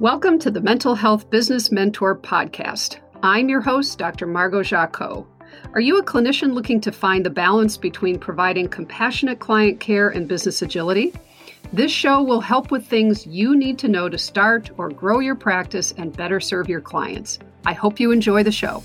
Welcome 0.00 0.38
to 0.38 0.50
the 0.50 0.62
Mental 0.62 0.94
Health 0.94 1.28
Business 1.28 1.70
Mentor 1.70 2.16
Podcast. 2.16 3.00
I'm 3.22 3.50
your 3.50 3.60
host, 3.60 3.98
Dr. 3.98 4.26
Margot 4.26 4.62
Jacot. 4.62 5.26
Are 5.74 5.80
you 5.80 5.98
a 5.98 6.02
clinician 6.02 6.54
looking 6.54 6.80
to 6.80 6.90
find 6.90 7.22
the 7.22 7.28
balance 7.28 7.76
between 7.76 8.18
providing 8.18 8.66
compassionate 8.66 9.40
client 9.40 9.78
care 9.78 10.08
and 10.08 10.26
business 10.26 10.62
agility? 10.62 11.12
This 11.74 11.92
show 11.92 12.22
will 12.22 12.40
help 12.40 12.70
with 12.70 12.86
things 12.86 13.26
you 13.26 13.54
need 13.54 13.78
to 13.80 13.88
know 13.88 14.08
to 14.08 14.16
start 14.16 14.70
or 14.78 14.88
grow 14.88 15.18
your 15.18 15.34
practice 15.34 15.92
and 15.98 16.16
better 16.16 16.40
serve 16.40 16.70
your 16.70 16.80
clients. 16.80 17.38
I 17.66 17.74
hope 17.74 18.00
you 18.00 18.10
enjoy 18.10 18.42
the 18.42 18.50
show. 18.50 18.82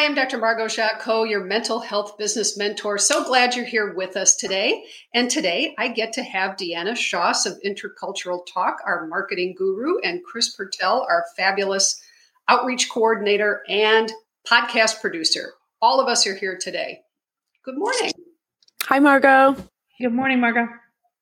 Hi, 0.00 0.06
I'm 0.06 0.14
Dr. 0.14 0.38
Margot 0.38 0.64
Jacot, 0.64 1.28
your 1.28 1.44
mental 1.44 1.78
health 1.78 2.16
business 2.16 2.56
mentor. 2.56 2.96
So 2.96 3.22
glad 3.22 3.54
you're 3.54 3.66
here 3.66 3.92
with 3.92 4.16
us 4.16 4.34
today. 4.34 4.84
And 5.12 5.30
today 5.30 5.74
I 5.76 5.88
get 5.88 6.14
to 6.14 6.22
have 6.22 6.56
Deanna 6.56 6.96
Shoss 6.96 7.44
of 7.44 7.60
Intercultural 7.66 8.40
Talk, 8.46 8.78
our 8.86 9.06
marketing 9.08 9.54
guru, 9.58 9.98
and 10.02 10.24
Chris 10.24 10.56
Purtell, 10.56 11.06
our 11.06 11.26
fabulous 11.36 12.00
outreach 12.48 12.88
coordinator 12.88 13.60
and 13.68 14.10
podcast 14.50 15.02
producer. 15.02 15.52
All 15.82 16.00
of 16.00 16.08
us 16.08 16.26
are 16.26 16.34
here 16.34 16.56
today. 16.58 17.02
Good 17.62 17.76
morning. 17.76 18.12
Hi, 18.84 19.00
Margot. 19.00 19.54
Good 20.00 20.14
morning, 20.14 20.40
Margot. 20.40 20.66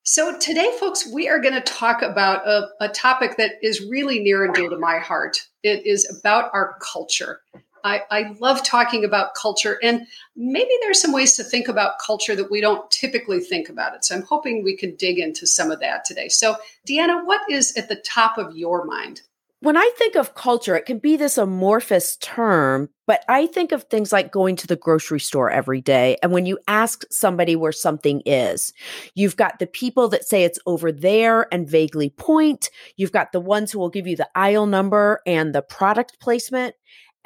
So, 0.04 0.38
today, 0.38 0.70
folks, 0.78 1.04
we 1.12 1.28
are 1.28 1.40
going 1.40 1.54
to 1.54 1.60
talk 1.60 2.00
about 2.00 2.46
a, 2.46 2.68
a 2.80 2.88
topic 2.90 3.38
that 3.38 3.54
is 3.60 3.84
really 3.90 4.20
near 4.20 4.44
and 4.44 4.54
dear 4.54 4.70
to 4.70 4.78
my 4.78 4.98
heart. 4.98 5.40
It 5.64 5.84
is 5.84 6.08
about 6.20 6.50
our 6.54 6.78
culture. 6.80 7.40
I, 7.84 8.02
I, 8.10 8.34
love 8.40 8.62
talking 8.62 9.04
about 9.04 9.34
culture, 9.34 9.78
and 9.82 10.06
maybe 10.36 10.70
there's 10.80 11.00
some 11.00 11.12
ways 11.12 11.36
to 11.36 11.44
think 11.44 11.68
about 11.68 11.98
culture 12.04 12.36
that 12.36 12.50
we 12.50 12.60
don't 12.60 12.90
typically 12.90 13.40
think 13.40 13.68
about 13.68 13.94
it. 13.94 14.04
So 14.04 14.14
I'm 14.14 14.22
hoping 14.22 14.62
we 14.62 14.76
can 14.76 14.96
dig 14.96 15.18
into 15.18 15.46
some 15.46 15.70
of 15.70 15.80
that 15.80 16.04
today. 16.04 16.28
So, 16.28 16.56
Deanna, 16.88 17.24
what 17.24 17.40
is 17.50 17.76
at 17.76 17.88
the 17.88 17.96
top 17.96 18.38
of 18.38 18.56
your 18.56 18.84
mind? 18.84 19.22
When 19.60 19.76
I 19.76 19.90
think 19.96 20.14
of 20.14 20.36
culture, 20.36 20.76
it 20.76 20.86
can 20.86 21.00
be 21.00 21.16
this 21.16 21.36
amorphous 21.36 22.16
term, 22.18 22.90
but 23.08 23.24
I 23.28 23.48
think 23.48 23.72
of 23.72 23.82
things 23.84 24.12
like 24.12 24.30
going 24.30 24.54
to 24.54 24.68
the 24.68 24.76
grocery 24.76 25.18
store 25.18 25.50
every 25.50 25.80
day. 25.80 26.16
And 26.22 26.30
when 26.30 26.46
you 26.46 26.60
ask 26.68 27.02
somebody 27.10 27.56
where 27.56 27.72
something 27.72 28.22
is, 28.24 28.72
you've 29.16 29.36
got 29.36 29.58
the 29.58 29.66
people 29.66 30.06
that 30.10 30.24
say 30.24 30.44
it's 30.44 30.60
over 30.64 30.92
there 30.92 31.52
and 31.52 31.68
vaguely 31.68 32.10
point. 32.10 32.70
You've 32.96 33.10
got 33.10 33.32
the 33.32 33.40
ones 33.40 33.72
who 33.72 33.80
will 33.80 33.88
give 33.88 34.06
you 34.06 34.14
the 34.14 34.28
aisle 34.36 34.66
number 34.66 35.20
and 35.26 35.52
the 35.52 35.62
product 35.62 36.20
placement. 36.20 36.76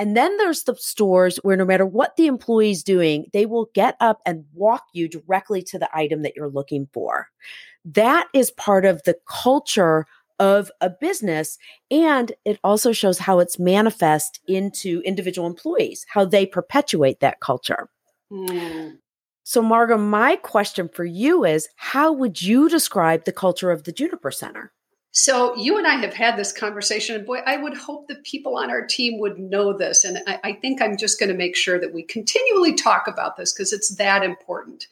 And 0.03 0.17
then 0.17 0.36
there's 0.36 0.64
the 0.64 0.75
stores 0.75 1.36
where 1.45 1.56
no 1.56 1.64
matter 1.64 1.86
what 1.86 2.17
the 2.17 2.27
employee's 2.27 2.83
doing, 2.83 3.27
they 3.33 3.47
will 3.47 3.70
get 3.72 3.95
up 4.00 4.20
and 4.27 4.44
walk 4.53 4.83
you 4.92 5.09
directly 5.09 5.62
to 5.62 5.78
the 5.78 5.89
item 5.97 6.22
that 6.22 6.34
you're 6.34 6.48
looking 6.48 6.89
for. 6.92 7.28
That 7.84 8.27
is 8.34 8.50
part 8.50 8.84
of 8.84 9.05
the 9.05 9.17
culture 9.28 10.06
of 10.41 10.72
a 10.81 10.91
business. 10.91 11.56
And 11.89 12.33
it 12.44 12.59
also 12.64 12.91
shows 12.91 13.20
how 13.20 13.39
it's 13.39 13.61
manifest 13.61 14.41
into 14.48 15.03
individual 15.05 15.47
employees, 15.47 16.05
how 16.09 16.25
they 16.25 16.47
perpetuate 16.47 17.20
that 17.20 17.39
culture. 17.39 17.89
Mm. 18.33 18.98
So, 19.44 19.62
Margot, 19.62 19.98
my 19.98 20.34
question 20.34 20.89
for 20.89 21.05
you 21.05 21.44
is 21.44 21.69
how 21.77 22.11
would 22.11 22.42
you 22.42 22.69
describe 22.69 23.25
the 23.25 23.31
culture 23.31 23.70
of 23.70 23.84
the 23.84 23.92
Juniper 23.92 24.33
Center? 24.33 24.72
So 25.14 25.55
you 25.56 25.77
and 25.77 25.86
I 25.86 25.96
have 25.96 26.14
had 26.14 26.36
this 26.38 26.52
conversation, 26.52 27.14
and 27.14 27.27
boy, 27.27 27.41
I 27.46 27.58
would 27.58 27.77
hope 27.77 28.08
that 28.08 28.24
people 28.24 28.56
on 28.56 28.70
our 28.70 28.86
team 28.86 29.20
would 29.20 29.38
know 29.38 29.77
this. 29.77 30.04
And 30.04 30.19
I, 30.27 30.41
I 30.42 30.52
think 30.54 30.80
I'm 30.80 30.96
just 30.96 31.20
going 31.20 31.28
to 31.28 31.36
make 31.36 31.54
sure 31.54 31.78
that 31.78 31.92
we 31.92 32.02
continually 32.02 32.74
talk 32.74 33.06
about 33.06 33.36
this 33.36 33.52
because 33.52 33.74
it's 33.74 33.94
that 33.96 34.22
important. 34.24 34.86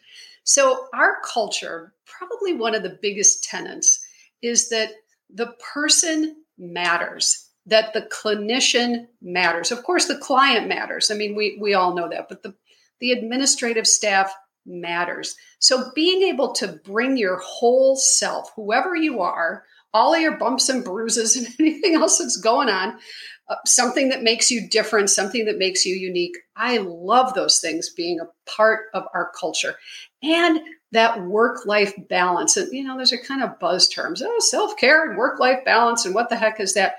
So 0.45 0.89
our 0.93 1.17
culture, 1.25 1.95
probably 2.05 2.53
one 2.55 2.75
of 2.75 2.83
the 2.83 2.99
biggest 3.01 3.45
tenets, 3.45 4.05
is 4.43 4.69
that 4.69 4.91
the 5.33 5.55
person 5.73 6.37
matters, 6.59 7.49
that 7.65 7.95
the 7.95 8.03
clinician 8.03 9.07
matters. 9.23 9.73
Of 9.73 9.83
course, 9.85 10.07
the 10.07 10.19
client 10.19 10.69
matters. 10.69 11.11
I 11.11 11.15
mean, 11.15 11.35
we 11.35 11.57
we 11.61 11.73
all 11.73 11.95
know 11.95 12.09
that, 12.11 12.29
but 12.29 12.43
the 12.43 12.55
the 13.01 13.13
administrative 13.13 13.87
staff 13.87 14.35
matters. 14.67 15.35
So 15.59 15.91
being 15.95 16.23
able 16.23 16.53
to 16.55 16.69
bring 16.85 17.17
your 17.17 17.39
whole 17.39 17.97
self, 17.97 18.53
whoever 18.55 18.95
you 18.95 19.21
are, 19.21 19.65
all 19.93 20.15
of 20.15 20.21
your 20.21 20.37
bumps 20.37 20.69
and 20.69 20.85
bruises 20.85 21.37
and 21.37 21.49
anything 21.61 21.95
else 21.95 22.19
that's 22.19 22.37
going 22.37 22.69
on, 22.69 22.99
uh, 23.49 23.57
something 23.67 24.11
that 24.11 24.23
makes 24.23 24.51
you 24.51 24.69
different, 24.69 25.11
something 25.11 25.45
that 25.47 25.59
makes 25.59 25.85
you 25.85 25.95
unique. 25.95 26.37
I 26.57 26.79
love 26.79 27.35
those 27.35 27.59
things 27.59 27.91
being 27.91 28.21
a 28.21 28.29
part 28.51 28.87
of 28.95 29.05
our 29.15 29.33
culture. 29.39 29.77
And 30.23 30.61
that 30.93 31.23
work 31.23 31.67
life 31.67 31.95
balance. 32.09 32.57
And, 32.57 32.73
you 32.73 32.85
know, 32.85 32.99
those 32.99 33.13
are 33.13 33.19
kind 33.19 33.43
of 33.43 33.59
buzz 33.59 33.89
terms 33.89 34.23
oh, 34.25 34.37
self 34.41 34.77
care 34.77 35.09
and 35.09 35.17
work 35.17 35.39
life 35.39 35.65
balance. 35.65 36.05
And 36.05 36.15
what 36.15 36.29
the 36.29 36.37
heck 36.37 36.61
is 36.61 36.75
that? 36.75 36.97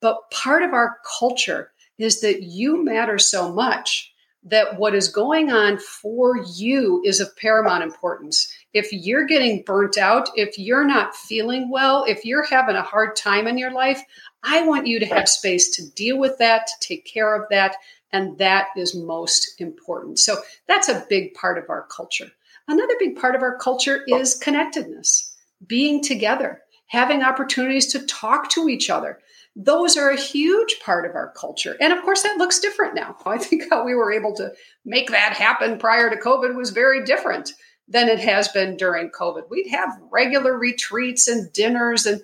But 0.00 0.30
part 0.30 0.62
of 0.62 0.72
our 0.72 0.98
culture 1.18 1.72
is 1.98 2.20
that 2.20 2.42
you 2.42 2.84
matter 2.84 3.18
so 3.18 3.52
much 3.52 4.12
that 4.44 4.78
what 4.78 4.94
is 4.94 5.08
going 5.08 5.50
on 5.50 5.78
for 5.78 6.36
you 6.54 7.02
is 7.04 7.20
of 7.20 7.34
paramount 7.36 7.82
importance 7.82 8.52
if 8.74 8.92
you're 8.92 9.24
getting 9.24 9.62
burnt 9.62 9.96
out, 9.96 10.28
if 10.34 10.58
you're 10.58 10.84
not 10.84 11.14
feeling 11.14 11.70
well, 11.70 12.04
if 12.06 12.24
you're 12.24 12.44
having 12.44 12.74
a 12.74 12.82
hard 12.82 13.14
time 13.14 13.46
in 13.46 13.56
your 13.56 13.70
life, 13.70 14.02
I 14.42 14.66
want 14.66 14.88
you 14.88 14.98
to 14.98 15.06
have 15.06 15.28
space 15.28 15.74
to 15.76 15.88
deal 15.92 16.18
with 16.18 16.36
that, 16.38 16.66
to 16.66 16.74
take 16.80 17.06
care 17.06 17.40
of 17.40 17.48
that. 17.50 17.76
And 18.12 18.36
that 18.38 18.66
is 18.76 18.94
most 18.94 19.60
important. 19.60 20.18
So 20.18 20.38
that's 20.66 20.88
a 20.88 21.06
big 21.08 21.34
part 21.34 21.56
of 21.56 21.70
our 21.70 21.86
culture. 21.86 22.30
Another 22.66 22.94
big 22.98 23.16
part 23.16 23.36
of 23.36 23.42
our 23.42 23.56
culture 23.58 24.04
is 24.08 24.34
connectedness, 24.34 25.34
being 25.66 26.02
together, 26.02 26.62
having 26.86 27.22
opportunities 27.22 27.86
to 27.92 28.04
talk 28.06 28.50
to 28.50 28.68
each 28.68 28.90
other. 28.90 29.20
Those 29.56 29.96
are 29.96 30.10
a 30.10 30.20
huge 30.20 30.80
part 30.80 31.08
of 31.08 31.14
our 31.14 31.32
culture. 31.32 31.76
And 31.80 31.92
of 31.92 32.02
course, 32.02 32.22
that 32.22 32.38
looks 32.38 32.58
different 32.58 32.94
now. 32.94 33.16
I 33.26 33.38
think 33.38 33.64
how 33.70 33.84
we 33.84 33.94
were 33.94 34.12
able 34.12 34.34
to 34.36 34.52
make 34.84 35.10
that 35.10 35.34
happen 35.34 35.78
prior 35.78 36.10
to 36.10 36.16
COVID 36.16 36.54
was 36.54 36.70
very 36.70 37.04
different 37.04 37.52
than 37.86 38.08
it 38.08 38.18
has 38.18 38.48
been 38.48 38.76
during 38.76 39.10
COVID. 39.10 39.50
We'd 39.50 39.68
have 39.68 40.00
regular 40.10 40.58
retreats 40.58 41.28
and 41.28 41.52
dinners 41.52 42.06
and 42.06 42.22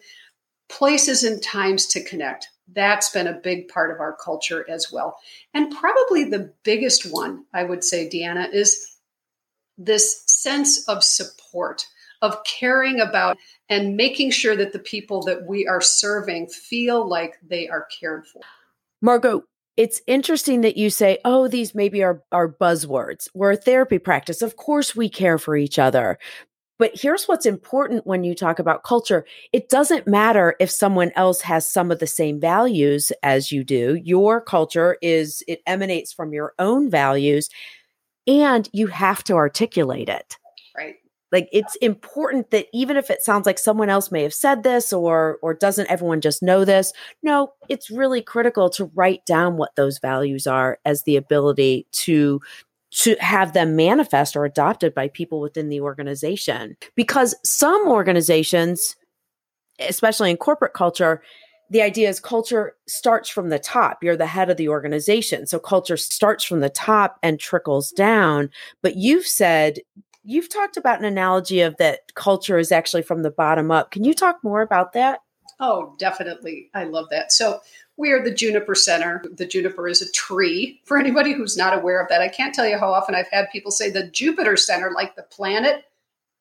places 0.69 1.23
and 1.23 1.43
times 1.43 1.87
to 1.89 2.03
connect. 2.03 2.49
That's 2.73 3.11
been 3.11 3.27
a 3.27 3.33
big 3.33 3.69
part 3.69 3.91
of 3.91 4.01
our 4.01 4.17
culture 4.17 4.65
as 4.69 4.91
well. 4.93 5.19
And 5.53 5.75
probably 5.75 6.25
the 6.25 6.53
biggest 6.63 7.13
one, 7.13 7.45
I 7.53 7.65
would 7.65 7.85
say, 7.85 8.09
Deanna, 8.09 8.53
is 8.53 8.97
this 9.77 10.23
sense 10.27 10.87
of 10.89 11.03
support, 11.03 11.87
of 12.23 12.43
caring 12.45 13.01
about 13.01 13.39
and 13.69 13.97
making 13.97 14.31
sure 14.31 14.57
that 14.57 14.73
the 14.73 14.79
people 14.79 15.23
that 15.23 15.47
we 15.47 15.67
are 15.67 15.81
serving 15.81 16.49
feel 16.49 17.09
like 17.09 17.39
they 17.43 17.69
are 17.69 17.87
cared 17.99 18.27
for. 18.27 18.43
Margot, 19.01 19.45
it's 19.77 20.03
interesting 20.07 20.61
that 20.61 20.77
you 20.77 20.91
say, 20.91 21.19
oh, 21.25 21.49
these 21.49 21.75
maybe 21.75 22.03
are, 22.03 22.23
are 22.33 22.53
buzzwords. 22.53 23.29
We're 23.35 23.53
a 23.53 23.57
therapy 23.57 23.99
practice. 23.99 24.43
Of 24.43 24.57
course, 24.57 24.95
we 24.95 25.09
care 25.09 25.39
for 25.39 25.57
each 25.57 25.79
other. 25.79 26.19
But 26.79 26.93
here's 26.95 27.27
what's 27.27 27.45
important 27.45 28.07
when 28.07 28.25
you 28.25 28.35
talk 28.35 28.59
about 28.59 28.85
culture 28.85 29.27
it 29.53 29.69
doesn't 29.69 30.07
matter 30.07 30.57
if 30.59 30.71
someone 30.71 31.13
else 31.15 31.43
has 31.43 31.69
some 31.69 31.91
of 31.91 31.99
the 31.99 32.07
same 32.07 32.41
values 32.41 33.13
as 33.23 33.53
you 33.53 33.65
do. 33.65 34.01
Your 34.03 34.41
culture 34.41 34.97
is, 35.03 35.43
it 35.47 35.61
emanates 35.67 36.13
from 36.13 36.33
your 36.33 36.55
own 36.59 36.91
values, 36.91 37.51
and 38.27 38.67
you 38.73 38.87
have 38.87 39.23
to 39.25 39.35
articulate 39.35 40.09
it. 40.09 40.39
Right. 40.75 40.97
Like 41.33 41.49
it's 41.53 41.77
important 41.77 42.51
that 42.51 42.67
even 42.73 42.97
if 42.97 43.11
it 43.11 43.23
sounds 43.23 43.47
like 43.47 43.59
someone 43.59 43.89
else 43.89 44.11
may 44.11 44.23
have 44.23 44.35
said 44.35 44.63
this 44.63 44.93
or 44.93 45.39
or 45.43 45.55
doesn't 45.55 45.91
everyone 45.91 46.21
just 46.21 46.43
know 46.43 46.65
this, 46.65 46.93
no, 47.23 47.53
it's 47.69 47.91
really 47.91 48.23
critical 48.23 48.71
to 48.71 48.91
write 48.95 49.25
down 49.27 49.57
what 49.57 49.77
those 49.77 49.99
values 49.99 50.47
are 50.47 50.79
as 50.85 51.05
the 51.05 51.17
ability 51.17 51.87
to 51.93 52.41
to 52.93 53.15
have 53.21 53.53
them 53.53 53.77
manifest 53.77 54.37
or 54.37 54.45
adopted 54.45 54.95
by 54.95 55.09
people 55.09 55.41
within 55.41 55.69
the 55.69 55.81
organization. 55.81 56.77
Because 56.97 57.35
some 57.45 57.87
organizations, 57.87 58.97
especially 59.79 60.31
in 60.31 60.37
corporate 60.37 60.75
culture, 60.75 61.23
the 61.71 61.83
idea 61.83 62.09
is 62.09 62.19
culture 62.19 62.75
starts 62.89 63.29
from 63.29 63.49
the 63.49 63.61
top. 63.61 64.03
You're 64.03 64.17
the 64.17 64.27
head 64.27 64.51
of 64.51 64.57
the 64.57 64.69
organization. 64.69 65.47
So 65.47 65.61
culture 65.61 65.97
starts 65.97 66.43
from 66.43 66.61
the 66.61 66.69
top 66.69 67.17
and 67.23 67.39
trickles 67.39 67.93
down. 67.93 68.51
But 68.83 68.97
you've 68.97 69.27
said 69.27 69.79
you've 70.23 70.49
talked 70.49 70.77
about 70.77 70.99
an 70.99 71.05
analogy 71.05 71.61
of 71.61 71.77
that 71.79 72.15
culture 72.15 72.59
is 72.59 72.73
actually 72.73 73.03
from 73.03 73.23
the 73.23 73.31
bottom 73.31 73.71
up. 73.71 73.91
Can 73.91 74.05
you 74.05 74.15
talk 74.15 74.39
more 74.43 74.63
about 74.63 74.93
that? 74.93 75.21
Oh, 75.59 75.95
definitely. 75.99 76.71
I 76.75 76.85
love 76.85 77.07
that. 77.11 77.33
So, 77.33 77.61
we 78.01 78.13
are 78.13 78.25
the 78.25 78.33
Juniper 78.33 78.75
Center. 78.75 79.23
The 79.31 79.47
juniper 79.47 79.87
is 79.87 80.01
a 80.01 80.11
tree. 80.13 80.81
For 80.87 80.97
anybody 80.97 81.35
who's 81.35 81.59
not 81.59 81.77
aware 81.77 82.01
of 82.01 82.09
that, 82.09 82.23
I 82.23 82.29
can't 82.29 82.55
tell 82.55 82.67
you 82.67 82.79
how 82.79 82.91
often 82.91 83.15
I've 83.15 83.29
had 83.31 83.51
people 83.53 83.71
say 83.71 83.91
the 83.91 84.09
Jupiter 84.09 84.57
Center, 84.57 84.91
like 84.91 85.17
the 85.17 85.23
planet. 85.25 85.85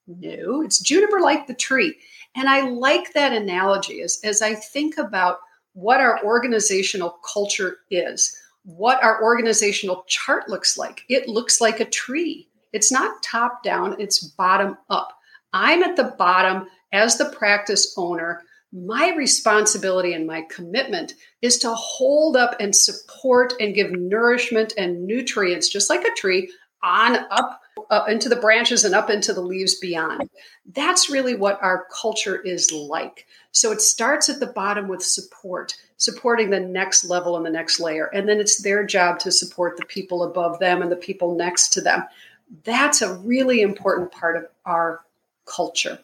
No, 0.08 0.62
it's 0.62 0.80
Juniper 0.80 1.20
like 1.20 1.48
the 1.48 1.54
tree. 1.54 1.98
And 2.34 2.48
I 2.48 2.62
like 2.62 3.14
that 3.14 3.34
analogy 3.34 4.02
as, 4.02 4.20
as 4.24 4.42
I 4.42 4.56
think 4.56 4.98
about 4.98 5.40
what 5.74 6.00
our 6.00 6.24
organizational 6.24 7.20
culture 7.32 7.78
is, 7.92 8.36
what 8.64 9.04
our 9.04 9.22
organizational 9.22 10.06
chart 10.08 10.50
looks 10.50 10.78
like. 10.78 11.04
It 11.10 11.28
looks 11.28 11.60
like 11.60 11.80
a 11.80 11.86
tree 11.86 12.48
It's 12.72 12.92
not 12.92 13.24
top 13.24 13.64
down, 13.64 13.96
it's 14.00 14.20
bottom 14.20 14.78
up. 14.90 15.18
I'm 15.54 15.84
at 15.84 15.96
the 15.96 16.16
bottom 16.18 16.68
as 16.92 17.18
the 17.18 17.26
practice 17.26 17.94
owner. 17.98 18.42
My 18.72 19.14
responsibility 19.16 20.14
and 20.14 20.28
my 20.28 20.44
commitment 20.50 21.14
is 21.42 21.58
to 21.60 21.74
hold 21.74 22.36
up 22.36 22.56
and 22.60 22.76
support 22.76 23.54
and 23.60 23.74
give 23.74 23.92
nourishment 23.92 24.74
and 24.78 25.08
nutrients, 25.08 25.70
just 25.70 25.90
like 25.90 26.06
a 26.06 26.14
tree, 26.16 26.52
on 26.84 27.18
up 27.32 27.62
uh, 27.90 28.06
into 28.08 28.30
the 28.30 28.36
branches 28.36 28.86
and 28.86 28.94
up 28.94 29.10
into 29.10 29.34
the 29.34 29.42
leaves 29.42 29.76
beyond. 29.76 30.30
That's 30.74 31.10
really 31.10 31.36
what 31.36 31.62
our 31.62 31.88
culture 32.02 32.38
is 32.38 32.72
like. 32.72 33.26
So 33.52 33.72
it 33.72 33.82
starts 33.82 34.30
at 34.30 34.40
the 34.40 34.48
bottom 34.48 34.88
with 34.88 35.02
support, 35.02 35.76
supporting 35.98 36.50
the 36.50 36.60
next 36.60 37.06
level 37.06 37.36
and 37.36 37.46
the 37.46 37.50
next 37.50 37.80
layer. 37.80 38.06
And 38.14 38.30
then 38.30 38.40
it's 38.40 38.62
their 38.62 38.86
job 38.86 39.20
to 39.20 39.32
support 39.32 39.78
the 39.78 39.86
people 39.86 40.24
above 40.24 40.60
them 40.60 40.82
and 40.82 40.92
the 40.92 40.96
people 40.96 41.36
next 41.36 41.70
to 41.74 41.82
them. 41.82 42.04
That's 42.64 43.02
a 43.02 43.14
really 43.16 43.62
important 43.62 44.12
part 44.12 44.38
of 44.38 44.46
our 44.66 45.02
culture. 45.46 46.00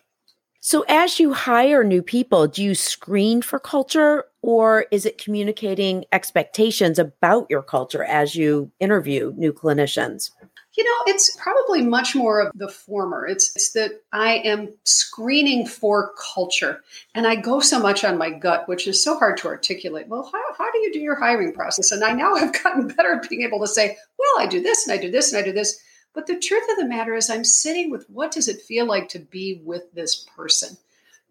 So, 0.59 0.83
as 0.87 1.19
you 1.19 1.31
hire 1.31 1.83
new 1.83 2.01
people, 2.01 2.47
do 2.47 2.63
you 2.63 2.73
screen 2.73 3.43
for 3.43 3.59
culture 3.59 4.25
or 4.41 4.87
is 4.89 5.05
it 5.05 5.19
communicating 5.19 6.05
expectations 6.11 6.97
about 6.97 7.45
your 7.51 7.61
culture 7.61 8.03
as 8.03 8.35
you 8.35 8.71
interview 8.79 9.31
new 9.37 9.53
clinicians? 9.53 10.31
You 10.75 10.83
know, 10.83 11.13
it's 11.13 11.37
probably 11.37 11.83
much 11.83 12.15
more 12.15 12.41
of 12.41 12.51
the 12.55 12.67
former. 12.67 13.27
It's, 13.27 13.55
it's 13.55 13.73
that 13.73 13.91
I 14.11 14.37
am 14.37 14.73
screening 14.83 15.67
for 15.67 16.13
culture 16.33 16.81
and 17.13 17.27
I 17.27 17.35
go 17.35 17.59
so 17.59 17.79
much 17.79 18.03
on 18.03 18.17
my 18.17 18.31
gut, 18.31 18.67
which 18.67 18.87
is 18.87 19.03
so 19.03 19.19
hard 19.19 19.37
to 19.37 19.47
articulate. 19.47 20.07
Well, 20.07 20.29
how, 20.33 20.41
how 20.57 20.71
do 20.71 20.79
you 20.79 20.91
do 20.91 20.99
your 20.99 21.15
hiring 21.15 21.53
process? 21.53 21.91
And 21.91 22.03
I 22.03 22.11
now 22.13 22.35
have 22.35 22.53
gotten 22.63 22.87
better 22.87 23.13
at 23.13 23.29
being 23.29 23.43
able 23.43 23.59
to 23.59 23.67
say, 23.67 23.97
well, 24.17 24.45
I 24.45 24.47
do 24.47 24.63
this 24.63 24.87
and 24.87 24.97
I 24.97 25.01
do 25.01 25.11
this 25.11 25.31
and 25.31 25.39
I 25.39 25.45
do 25.45 25.53
this. 25.53 25.79
But 26.15 26.25
the 26.25 26.39
truth 26.39 26.63
of 26.71 26.77
the 26.77 26.85
matter 26.85 27.13
is, 27.13 27.29
I'm 27.29 27.43
sitting 27.43 27.91
with 27.91 28.09
what 28.09 28.31
does 28.31 28.47
it 28.47 28.61
feel 28.61 28.87
like 28.87 29.09
to 29.09 29.19
be 29.19 29.61
with 29.63 29.91
this 29.93 30.25
person? 30.35 30.77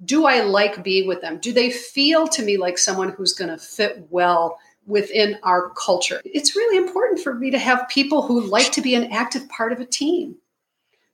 Do 0.04 0.26
I 0.26 0.42
like 0.42 0.84
being 0.84 1.08
with 1.08 1.20
them? 1.20 1.38
Do 1.38 1.52
they 1.52 1.70
feel 1.70 2.28
to 2.28 2.42
me 2.42 2.56
like 2.56 2.78
someone 2.78 3.08
who's 3.08 3.32
going 3.32 3.50
to 3.50 3.58
fit 3.58 4.06
well 4.10 4.58
within 4.86 5.38
our 5.42 5.70
culture. 5.70 6.20
It's 6.24 6.56
really 6.56 6.76
important 6.76 7.20
for 7.20 7.34
me 7.34 7.50
to 7.50 7.58
have 7.58 7.88
people 7.88 8.22
who 8.22 8.40
like 8.40 8.72
to 8.72 8.82
be 8.82 8.94
an 8.94 9.12
active 9.12 9.48
part 9.48 9.72
of 9.72 9.80
a 9.80 9.86
team. 9.86 10.36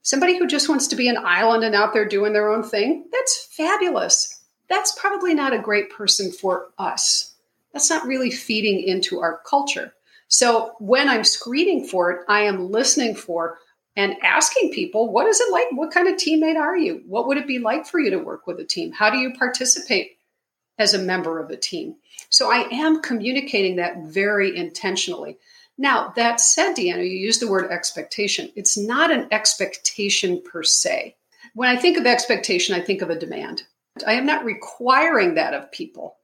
Somebody 0.01 0.37
who 0.37 0.47
just 0.47 0.67
wants 0.67 0.87
to 0.87 0.95
be 0.95 1.07
an 1.07 1.17
island 1.17 1.63
and 1.63 1.75
out 1.75 1.93
there 1.93 2.07
doing 2.07 2.33
their 2.33 2.49
own 2.49 2.63
thing, 2.63 3.05
that's 3.11 3.47
fabulous. 3.51 4.41
That's 4.67 4.97
probably 4.97 5.33
not 5.33 5.53
a 5.53 5.59
great 5.59 5.91
person 5.91 6.31
for 6.31 6.69
us. 6.77 7.35
That's 7.71 7.89
not 7.89 8.07
really 8.07 8.31
feeding 8.31 8.81
into 8.81 9.19
our 9.19 9.39
culture. 9.45 9.93
So 10.31 10.71
when 10.79 11.09
I'm 11.09 11.25
screening 11.25 11.85
for 11.85 12.09
it, 12.09 12.21
I 12.29 12.43
am 12.43 12.71
listening 12.71 13.15
for 13.15 13.59
and 13.97 14.15
asking 14.23 14.71
people, 14.71 15.11
what 15.11 15.27
is 15.27 15.41
it 15.41 15.51
like? 15.51 15.67
What 15.73 15.91
kind 15.91 16.07
of 16.07 16.15
teammate 16.15 16.55
are 16.55 16.77
you? 16.77 17.03
What 17.05 17.27
would 17.27 17.37
it 17.37 17.47
be 17.47 17.59
like 17.59 17.85
for 17.85 17.99
you 17.99 18.09
to 18.11 18.17
work 18.17 18.47
with 18.47 18.57
a 18.61 18.63
team? 18.63 18.93
How 18.93 19.09
do 19.09 19.17
you 19.17 19.33
participate 19.33 20.11
as 20.79 20.93
a 20.93 20.99
member 20.99 21.39
of 21.39 21.49
a 21.49 21.57
team? 21.57 21.95
So 22.29 22.49
I 22.49 22.65
am 22.71 23.01
communicating 23.01 23.75
that 23.75 24.05
very 24.05 24.55
intentionally. 24.55 25.37
Now, 25.77 26.13
that 26.15 26.39
said, 26.39 26.75
Deanna, 26.75 27.03
you 27.03 27.17
used 27.17 27.41
the 27.41 27.51
word 27.51 27.69
expectation. 27.69 28.53
It's 28.55 28.77
not 28.77 29.11
an 29.11 29.27
expectation 29.31 30.41
per 30.41 30.63
se. 30.63 31.17
When 31.55 31.67
I 31.67 31.75
think 31.75 31.97
of 31.97 32.05
expectation, 32.05 32.73
I 32.73 32.79
think 32.79 33.01
of 33.01 33.09
a 33.09 33.19
demand. 33.19 33.63
I 34.07 34.13
am 34.13 34.25
not 34.25 34.45
requiring 34.45 35.35
that 35.35 35.53
of 35.53 35.73
people, 35.73 36.15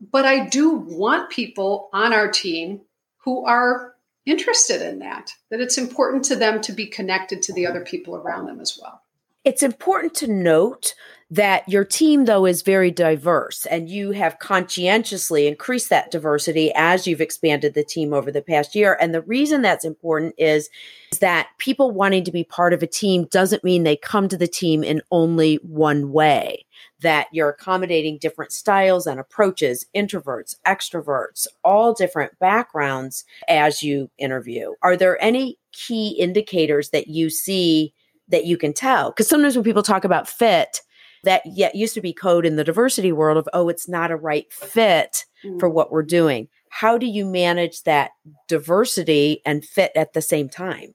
but 0.00 0.24
I 0.24 0.48
do 0.48 0.72
want 0.72 1.30
people 1.30 1.88
on 1.92 2.12
our 2.12 2.28
team 2.28 2.80
who 3.24 3.44
are 3.46 3.94
interested 4.26 4.82
in 4.82 5.00
that, 5.00 5.32
that 5.50 5.60
it's 5.60 5.78
important 5.78 6.24
to 6.24 6.36
them 6.36 6.60
to 6.60 6.72
be 6.72 6.86
connected 6.86 7.42
to 7.42 7.52
the 7.52 7.66
other 7.66 7.84
people 7.84 8.16
around 8.16 8.46
them 8.46 8.60
as 8.60 8.78
well. 8.80 9.02
It's 9.44 9.62
important 9.62 10.14
to 10.16 10.28
note 10.28 10.94
that 11.32 11.66
your 11.66 11.82
team, 11.82 12.26
though, 12.26 12.44
is 12.44 12.60
very 12.60 12.90
diverse 12.90 13.64
and 13.66 13.88
you 13.88 14.10
have 14.10 14.38
conscientiously 14.38 15.46
increased 15.46 15.88
that 15.88 16.10
diversity 16.10 16.70
as 16.74 17.06
you've 17.06 17.22
expanded 17.22 17.72
the 17.72 17.82
team 17.82 18.12
over 18.12 18.30
the 18.30 18.42
past 18.42 18.74
year. 18.74 18.98
And 19.00 19.14
the 19.14 19.22
reason 19.22 19.62
that's 19.62 19.86
important 19.86 20.34
is, 20.36 20.68
is 21.10 21.20
that 21.20 21.48
people 21.56 21.90
wanting 21.90 22.22
to 22.24 22.32
be 22.32 22.44
part 22.44 22.74
of 22.74 22.82
a 22.82 22.86
team 22.86 23.24
doesn't 23.30 23.64
mean 23.64 23.82
they 23.82 23.96
come 23.96 24.28
to 24.28 24.36
the 24.36 24.46
team 24.46 24.84
in 24.84 25.00
only 25.10 25.54
one 25.62 26.12
way, 26.12 26.66
that 27.00 27.28
you're 27.32 27.48
accommodating 27.48 28.18
different 28.18 28.52
styles 28.52 29.06
and 29.06 29.18
approaches, 29.18 29.86
introverts, 29.96 30.54
extroverts, 30.66 31.46
all 31.64 31.94
different 31.94 32.38
backgrounds 32.40 33.24
as 33.48 33.82
you 33.82 34.10
interview. 34.18 34.72
Are 34.82 34.98
there 34.98 35.22
any 35.24 35.58
key 35.72 36.10
indicators 36.10 36.90
that 36.90 37.08
you 37.08 37.30
see? 37.30 37.94
That 38.28 38.46
you 38.46 38.56
can 38.56 38.72
tell. 38.72 39.10
Because 39.10 39.28
sometimes 39.28 39.56
when 39.56 39.64
people 39.64 39.82
talk 39.82 40.04
about 40.04 40.26
fit, 40.26 40.80
that 41.24 41.42
yet 41.44 41.74
used 41.74 41.94
to 41.94 42.00
be 42.00 42.12
code 42.12 42.44
in 42.44 42.56
the 42.56 42.64
diversity 42.64 43.12
world 43.12 43.38
of, 43.38 43.48
oh, 43.52 43.68
it's 43.68 43.88
not 43.88 44.10
a 44.10 44.16
right 44.16 44.52
fit 44.52 45.24
mm. 45.44 45.58
for 45.60 45.68
what 45.68 45.92
we're 45.92 46.02
doing. 46.02 46.48
How 46.68 46.98
do 46.98 47.06
you 47.06 47.24
manage 47.24 47.82
that 47.82 48.12
diversity 48.48 49.40
and 49.44 49.64
fit 49.64 49.92
at 49.94 50.14
the 50.14 50.22
same 50.22 50.48
time? 50.48 50.94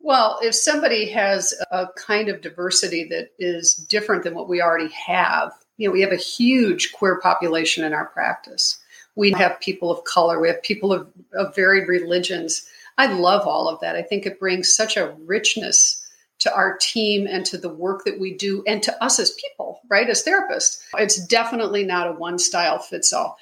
Well, 0.00 0.38
if 0.42 0.54
somebody 0.54 1.08
has 1.10 1.52
a 1.70 1.88
kind 1.96 2.28
of 2.28 2.40
diversity 2.40 3.04
that 3.10 3.30
is 3.38 3.74
different 3.74 4.24
than 4.24 4.34
what 4.34 4.48
we 4.48 4.62
already 4.62 4.92
have, 4.92 5.52
you 5.76 5.86
know, 5.86 5.92
we 5.92 6.00
have 6.00 6.12
a 6.12 6.16
huge 6.16 6.92
queer 6.92 7.20
population 7.20 7.84
in 7.84 7.92
our 7.92 8.06
practice. 8.06 8.78
We 9.16 9.32
have 9.32 9.60
people 9.60 9.90
of 9.90 10.04
color, 10.04 10.40
we 10.40 10.48
have 10.48 10.62
people 10.62 10.92
of, 10.92 11.08
of 11.34 11.54
varied 11.54 11.88
religions. 11.88 12.66
I 12.98 13.12
love 13.12 13.46
all 13.46 13.68
of 13.68 13.80
that. 13.80 13.96
I 13.96 14.02
think 14.02 14.26
it 14.26 14.40
brings 14.40 14.74
such 14.74 14.96
a 14.96 15.14
richness 15.26 16.07
to 16.40 16.54
our 16.54 16.76
team 16.78 17.26
and 17.26 17.44
to 17.46 17.58
the 17.58 17.68
work 17.68 18.04
that 18.04 18.18
we 18.18 18.34
do 18.34 18.62
and 18.66 18.82
to 18.82 19.04
us 19.04 19.18
as 19.18 19.32
people, 19.32 19.80
right? 19.90 20.08
As 20.08 20.24
therapists. 20.24 20.78
It's 20.96 21.24
definitely 21.26 21.84
not 21.84 22.08
a 22.08 22.12
one 22.12 22.38
style 22.38 22.78
fits 22.78 23.12
all. 23.12 23.36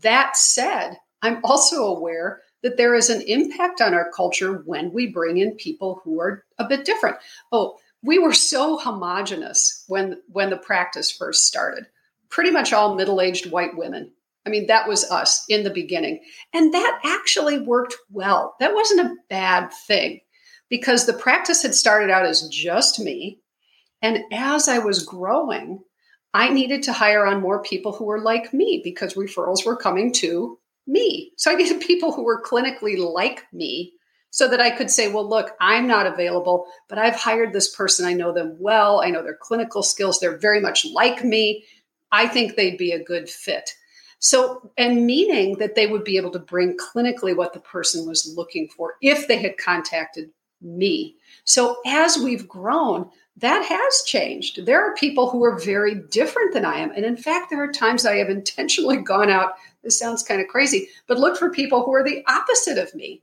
That 0.00 0.36
said, 0.36 0.98
I'm 1.22 1.40
also 1.44 1.84
aware 1.84 2.42
that 2.62 2.76
there 2.76 2.94
is 2.94 3.10
an 3.10 3.22
impact 3.22 3.80
on 3.80 3.94
our 3.94 4.10
culture 4.14 4.62
when 4.64 4.92
we 4.92 5.08
bring 5.08 5.38
in 5.38 5.56
people 5.56 6.00
who 6.04 6.20
are 6.20 6.44
a 6.58 6.66
bit 6.66 6.84
different. 6.84 7.16
Oh, 7.50 7.78
we 8.02 8.18
were 8.18 8.32
so 8.32 8.76
homogenous 8.76 9.84
when 9.88 10.20
when 10.28 10.50
the 10.50 10.56
practice 10.56 11.10
first 11.10 11.46
started. 11.46 11.86
Pretty 12.28 12.50
much 12.50 12.72
all 12.72 12.94
middle-aged 12.94 13.50
white 13.50 13.76
women. 13.76 14.12
I 14.44 14.50
mean, 14.50 14.66
that 14.66 14.88
was 14.88 15.08
us 15.10 15.44
in 15.48 15.62
the 15.62 15.70
beginning. 15.70 16.20
And 16.52 16.74
that 16.74 17.00
actually 17.04 17.60
worked 17.60 17.94
well. 18.10 18.56
That 18.58 18.74
wasn't 18.74 19.06
a 19.06 19.14
bad 19.28 19.72
thing 19.86 20.20
because 20.72 21.04
the 21.04 21.12
practice 21.12 21.60
had 21.60 21.74
started 21.74 22.08
out 22.08 22.24
as 22.24 22.48
just 22.48 22.98
me. 22.98 23.38
And 24.00 24.20
as 24.32 24.68
I 24.68 24.78
was 24.78 25.04
growing, 25.04 25.80
I 26.32 26.48
needed 26.48 26.84
to 26.84 26.94
hire 26.94 27.26
on 27.26 27.42
more 27.42 27.62
people 27.62 27.92
who 27.92 28.06
were 28.06 28.22
like 28.22 28.54
me 28.54 28.80
because 28.82 29.12
referrals 29.12 29.66
were 29.66 29.76
coming 29.76 30.14
to 30.14 30.58
me. 30.86 31.32
So 31.36 31.52
I 31.52 31.54
needed 31.56 31.82
people 31.82 32.12
who 32.12 32.24
were 32.24 32.42
clinically 32.42 32.96
like 32.96 33.44
me 33.52 33.92
so 34.30 34.48
that 34.48 34.62
I 34.62 34.70
could 34.70 34.90
say, 34.90 35.12
well, 35.12 35.28
look, 35.28 35.50
I'm 35.60 35.86
not 35.86 36.06
available, 36.06 36.64
but 36.88 36.96
I've 36.96 37.16
hired 37.16 37.52
this 37.52 37.68
person. 37.76 38.06
I 38.06 38.14
know 38.14 38.32
them 38.32 38.56
well. 38.58 39.02
I 39.02 39.10
know 39.10 39.22
their 39.22 39.36
clinical 39.38 39.82
skills. 39.82 40.20
They're 40.20 40.38
very 40.38 40.62
much 40.62 40.86
like 40.86 41.22
me. 41.22 41.66
I 42.10 42.28
think 42.28 42.56
they'd 42.56 42.78
be 42.78 42.92
a 42.92 43.04
good 43.04 43.28
fit. 43.28 43.72
So, 44.20 44.72
and 44.78 45.04
meaning 45.04 45.58
that 45.58 45.74
they 45.74 45.86
would 45.86 46.04
be 46.04 46.16
able 46.16 46.30
to 46.30 46.38
bring 46.38 46.78
clinically 46.78 47.36
what 47.36 47.52
the 47.52 47.60
person 47.60 48.08
was 48.08 48.32
looking 48.34 48.68
for 48.68 48.94
if 49.02 49.28
they 49.28 49.36
had 49.36 49.58
contacted 49.58 50.30
me. 50.62 51.16
So 51.44 51.76
as 51.86 52.18
we've 52.18 52.48
grown, 52.48 53.10
that 53.36 53.64
has 53.64 54.02
changed. 54.06 54.66
There 54.66 54.84
are 54.84 54.94
people 54.94 55.30
who 55.30 55.42
are 55.44 55.58
very 55.58 55.94
different 55.94 56.52
than 56.52 56.64
I 56.64 56.78
am. 56.78 56.92
And 56.92 57.04
in 57.04 57.16
fact, 57.16 57.50
there 57.50 57.62
are 57.62 57.72
times 57.72 58.04
I 58.04 58.16
have 58.16 58.28
intentionally 58.28 58.96
gone 59.02 59.30
out, 59.30 59.54
this 59.82 59.98
sounds 59.98 60.22
kind 60.22 60.40
of 60.40 60.48
crazy, 60.48 60.88
but 61.06 61.18
look 61.18 61.36
for 61.36 61.50
people 61.50 61.84
who 61.84 61.92
are 61.92 62.04
the 62.04 62.22
opposite 62.28 62.78
of 62.78 62.94
me. 62.94 63.22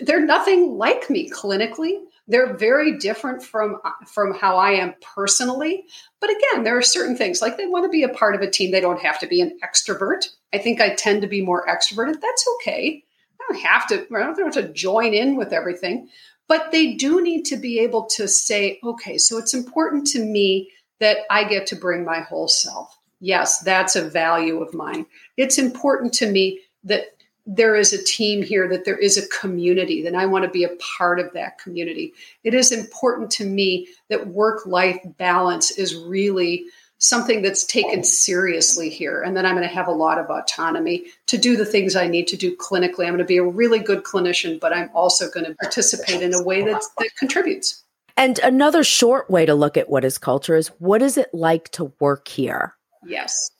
They're 0.00 0.24
nothing 0.24 0.78
like 0.78 1.10
me 1.10 1.30
clinically. 1.30 1.98
They're 2.26 2.56
very 2.56 2.98
different 2.98 3.42
from 3.42 3.78
from 4.06 4.32
how 4.34 4.56
I 4.56 4.70
am 4.70 4.94
personally. 5.02 5.84
But 6.20 6.30
again, 6.30 6.64
there 6.64 6.78
are 6.78 6.82
certain 6.82 7.16
things 7.16 7.42
like 7.42 7.56
they 7.56 7.66
want 7.66 7.84
to 7.84 7.90
be 7.90 8.04
a 8.04 8.08
part 8.08 8.34
of 8.34 8.40
a 8.40 8.50
team. 8.50 8.70
They 8.70 8.80
don't 8.80 9.02
have 9.02 9.18
to 9.18 9.26
be 9.26 9.40
an 9.40 9.58
extrovert. 9.62 10.28
I 10.54 10.58
think 10.58 10.80
I 10.80 10.94
tend 10.94 11.20
to 11.22 11.28
be 11.28 11.44
more 11.44 11.66
extroverted. 11.66 12.20
That's 12.20 12.46
okay. 12.56 13.04
I 13.40 13.52
don't 13.52 13.62
have 13.62 13.86
to. 13.88 14.06
I 14.14 14.20
don't 14.20 14.38
have 14.38 14.54
to 14.54 14.72
join 14.72 15.14
in 15.14 15.36
with 15.36 15.52
everything. 15.52 16.08
But 16.52 16.70
they 16.70 16.92
do 16.92 17.22
need 17.22 17.46
to 17.46 17.56
be 17.56 17.78
able 17.78 18.04
to 18.08 18.28
say, 18.28 18.78
okay, 18.84 19.16
so 19.16 19.38
it's 19.38 19.54
important 19.54 20.06
to 20.08 20.22
me 20.22 20.70
that 21.00 21.20
I 21.30 21.44
get 21.44 21.66
to 21.68 21.76
bring 21.76 22.04
my 22.04 22.20
whole 22.20 22.46
self. 22.46 22.98
Yes, 23.20 23.60
that's 23.60 23.96
a 23.96 24.06
value 24.06 24.60
of 24.60 24.74
mine. 24.74 25.06
It's 25.38 25.56
important 25.56 26.12
to 26.12 26.30
me 26.30 26.60
that 26.84 27.16
there 27.46 27.74
is 27.74 27.94
a 27.94 28.04
team 28.04 28.42
here, 28.42 28.68
that 28.68 28.84
there 28.84 28.98
is 28.98 29.16
a 29.16 29.26
community, 29.28 30.02
that 30.02 30.14
I 30.14 30.26
want 30.26 30.44
to 30.44 30.50
be 30.50 30.64
a 30.64 30.76
part 30.76 31.18
of 31.18 31.32
that 31.32 31.58
community. 31.58 32.12
It 32.44 32.52
is 32.52 32.70
important 32.70 33.30
to 33.30 33.46
me 33.46 33.88
that 34.10 34.26
work 34.26 34.66
life 34.66 35.00
balance 35.16 35.70
is 35.70 35.96
really 35.96 36.66
something 37.02 37.42
that's 37.42 37.64
taken 37.64 38.04
seriously 38.04 38.88
here. 38.88 39.22
And 39.22 39.36
then 39.36 39.44
I'm 39.44 39.56
going 39.56 39.68
to 39.68 39.74
have 39.74 39.88
a 39.88 39.92
lot 39.92 40.18
of 40.18 40.30
autonomy 40.30 41.04
to 41.26 41.36
do 41.36 41.56
the 41.56 41.66
things 41.66 41.96
I 41.96 42.06
need 42.06 42.28
to 42.28 42.36
do 42.36 42.56
clinically. 42.56 43.06
I'm 43.06 43.14
going 43.14 43.18
to 43.18 43.24
be 43.24 43.38
a 43.38 43.44
really 43.44 43.80
good 43.80 44.04
clinician, 44.04 44.60
but 44.60 44.72
I'm 44.72 44.88
also 44.94 45.28
going 45.28 45.46
to 45.46 45.54
participate 45.56 46.22
in 46.22 46.32
a 46.32 46.42
way 46.42 46.62
that, 46.62 46.80
that 46.98 47.10
contributes. 47.18 47.82
And 48.16 48.38
another 48.38 48.84
short 48.84 49.28
way 49.28 49.44
to 49.46 49.54
look 49.54 49.76
at 49.76 49.90
what 49.90 50.04
is 50.04 50.16
culture 50.16 50.54
is 50.54 50.68
what 50.78 51.02
is 51.02 51.18
it 51.18 51.34
like 51.34 51.70
to 51.70 51.92
work 51.98 52.28
here? 52.28 52.76
Yes. 53.04 53.50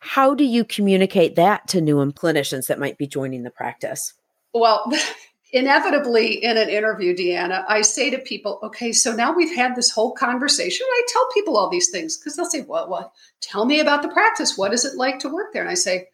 How 0.00 0.34
do 0.34 0.44
you 0.44 0.62
communicate 0.64 1.36
that 1.36 1.68
to 1.68 1.80
new 1.80 1.96
clinicians 2.12 2.66
that 2.66 2.78
might 2.78 2.98
be 2.98 3.06
joining 3.06 3.44
the 3.44 3.50
practice? 3.50 4.12
Well, 4.52 4.92
inevitably 5.52 6.42
in 6.44 6.56
an 6.56 6.68
interview, 6.68 7.14
Deanna, 7.14 7.64
I 7.68 7.82
say 7.82 8.10
to 8.10 8.18
people, 8.18 8.60
okay, 8.62 8.92
so 8.92 9.14
now 9.14 9.32
we've 9.32 9.54
had 9.54 9.74
this 9.74 9.90
whole 9.90 10.12
conversation. 10.12 10.86
I 10.88 11.02
tell 11.08 11.26
people 11.34 11.56
all 11.56 11.68
these 11.68 11.90
things 11.90 12.16
because 12.16 12.36
they'll 12.36 12.46
say, 12.46 12.62
well, 12.62 12.88
well, 12.88 13.12
tell 13.40 13.64
me 13.64 13.80
about 13.80 14.02
the 14.02 14.08
practice. 14.08 14.56
What 14.56 14.72
is 14.72 14.84
it 14.84 14.96
like 14.96 15.18
to 15.20 15.28
work 15.28 15.52
there? 15.52 15.62
And 15.62 15.70
I 15.70 15.74
say, 15.74 16.08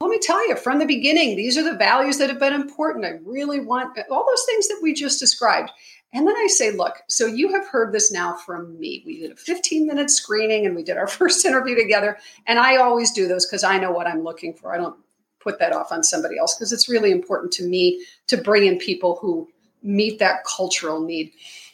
let 0.00 0.08
me 0.10 0.18
tell 0.18 0.46
you 0.48 0.56
from 0.56 0.78
the 0.78 0.86
beginning, 0.86 1.36
these 1.36 1.56
are 1.56 1.62
the 1.62 1.76
values 1.76 2.18
that 2.18 2.28
have 2.28 2.40
been 2.40 2.52
important. 2.52 3.04
I 3.04 3.20
really 3.24 3.60
want 3.60 3.96
all 4.10 4.26
those 4.28 4.44
things 4.46 4.68
that 4.68 4.80
we 4.82 4.92
just 4.92 5.20
described. 5.20 5.70
And 6.12 6.26
then 6.26 6.36
I 6.36 6.46
say, 6.48 6.72
look, 6.72 6.96
so 7.08 7.26
you 7.26 7.52
have 7.52 7.66
heard 7.66 7.92
this 7.92 8.12
now 8.12 8.36
from 8.36 8.78
me. 8.78 9.02
We 9.06 9.20
did 9.20 9.32
a 9.32 9.36
15 9.36 9.86
minute 9.86 10.10
screening 10.10 10.66
and 10.66 10.76
we 10.76 10.82
did 10.82 10.98
our 10.98 11.06
first 11.08 11.44
interview 11.44 11.76
together. 11.76 12.18
And 12.46 12.58
I 12.58 12.76
always 12.76 13.12
do 13.12 13.28
those 13.28 13.46
because 13.46 13.64
I 13.64 13.78
know 13.78 13.92
what 13.92 14.06
I'm 14.06 14.22
looking 14.22 14.54
for. 14.54 14.74
I 14.74 14.78
don't 14.78 14.96
put 15.42 15.58
that 15.58 15.72
off 15.72 15.92
on 15.92 16.02
somebody 16.02 16.38
else 16.38 16.54
because 16.54 16.72
it's 16.72 16.88
really 16.88 17.10
important 17.10 17.52
to 17.52 17.64
me 17.64 18.04
to 18.28 18.36
bring 18.36 18.66
in 18.66 18.78
people 18.78 19.18
who 19.20 19.48
meet 19.82 20.18
that 20.18 20.44
cultural 20.44 21.00
need. 21.00 21.32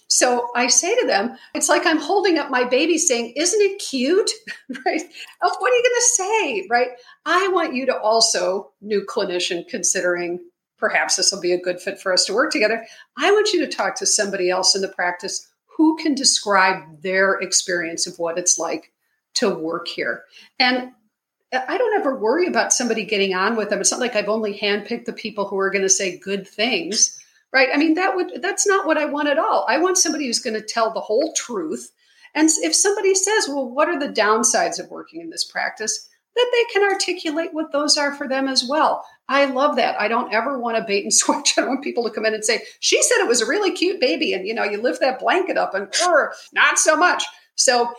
So 0.09 0.49
I 0.55 0.69
say 0.69 0.99
to 0.99 1.07
them, 1.07 1.37
it's 1.55 1.69
like 1.69 1.85
I'm 1.85 1.99
holding 1.99 2.39
up 2.39 2.51
my 2.51 2.65
baby 2.65 2.97
saying, 2.97 3.35
Isn't 3.37 3.61
it 3.61 3.79
cute? 3.79 4.31
right? 4.87 5.03
Oh, 5.43 5.57
what 5.59 5.73
are 5.73 5.77
you 5.77 5.83
going 5.83 5.95
to 5.95 6.01
say? 6.01 6.67
Right? 6.71 6.89
I 7.27 7.49
want 7.49 7.75
you 7.75 7.87
to 7.87 7.99
also, 7.99 8.73
new 8.81 9.05
clinician, 9.05 9.69
considering 9.69 10.41
perhaps 10.79 11.17
this 11.17 11.31
will 11.31 11.41
be 11.41 11.53
a 11.53 11.61
good 11.61 11.81
fit 11.81 12.01
for 12.01 12.13
us 12.13 12.25
to 12.25 12.33
work 12.33 12.53
together. 12.53 12.87
I 13.19 13.31
want 13.33 13.53
you 13.53 13.61
to 13.61 13.71
talk 13.71 13.97
to 13.97 14.07
somebody 14.07 14.49
else 14.49 14.75
in 14.75 14.81
the 14.81 14.89
practice 14.89 15.47
who 15.77 15.97
can 15.97 16.15
describe 16.15 17.03
their 17.03 17.35
experience 17.35 18.07
of 18.07 18.19
what 18.19 18.39
it's 18.39 18.59
like 18.59 18.93
to 19.35 19.51
work 19.51 19.89
here. 19.89 20.25
And 20.59 20.93
I 21.53 21.79
don't 21.79 21.99
ever 21.99 22.19
worry 22.19 22.47
about 22.47 22.73
somebody 22.73 23.05
getting 23.05 23.35
on 23.35 23.57
with 23.57 23.71
them. 23.71 23.81
It's 23.81 23.91
not 23.91 24.01
like 24.01 24.15
I've 24.15 24.29
only 24.29 24.59
handpicked 24.59 25.07
the 25.07 25.15
people 25.15 25.47
who 25.47 25.59
are 25.59 25.71
going 25.71 25.83
to 25.83 25.89
say 25.89 26.19
good 26.19 26.47
things, 26.47 27.19
right? 27.53 27.71
I 27.73 27.79
mean, 27.79 27.95
that 27.95 28.15
would 28.17 28.43
that's 28.43 28.67
not 28.67 28.87
what 28.87 28.99
I 28.99 29.07
want 29.07 29.29
at 29.29 29.39
all. 29.39 29.65
I 29.69 29.79
want 29.79 29.97
somebody 29.97 30.27
who's 30.27 30.41
going 30.41 30.61
to 30.61 30.67
tell 30.67 30.93
the 30.93 31.01
whole 31.01 31.33
truth. 31.35 31.91
And 32.35 32.51
if 32.63 32.75
somebody 32.75 33.15
says, 33.15 33.49
"Well, 33.49 33.69
what 33.71 33.89
are 33.89 33.99
the 33.99 34.13
downsides 34.13 34.79
of 34.79 34.91
working 34.91 35.21
in 35.21 35.31
this 35.31 35.45
practice?" 35.45 36.09
that 36.37 36.51
they 36.53 36.73
can 36.73 36.89
articulate 36.89 37.53
what 37.53 37.73
those 37.73 37.97
are 37.97 38.15
for 38.15 38.29
them 38.29 38.47
as 38.47 38.65
well. 38.69 39.05
I 39.29 39.47
love 39.47 39.75
that. 39.77 40.01
I 40.01 40.07
don't 40.07 40.33
ever 40.33 40.59
want 40.59 40.77
to 40.77 40.85
bait 40.85 41.03
and 41.03 41.13
switch. 41.15 41.55
I 41.57 41.63
don't 41.63 41.71
want 41.71 41.85
people 41.85 42.05
to 42.05 42.11
come 42.11 42.27
in 42.27 42.35
and 42.35 42.45
say, 42.45 42.63
"She 42.81 43.03
said 43.03 43.19
it 43.19 43.29
was 43.29 43.41
a 43.41 43.47
really 43.47 43.73
cute 43.73 44.01
baby," 44.01 44.35
and 44.35 44.47
you 44.47 44.55
know, 44.55 44.65
you 44.65 44.81
lift 44.81 45.01
that 45.01 45.19
blanket 45.19 45.57
up, 45.57 45.75
and 45.75 45.89
"Er, 46.07 46.33
not 46.53 46.79
so 46.79 46.97
much. 46.97 47.25
So 47.55 47.93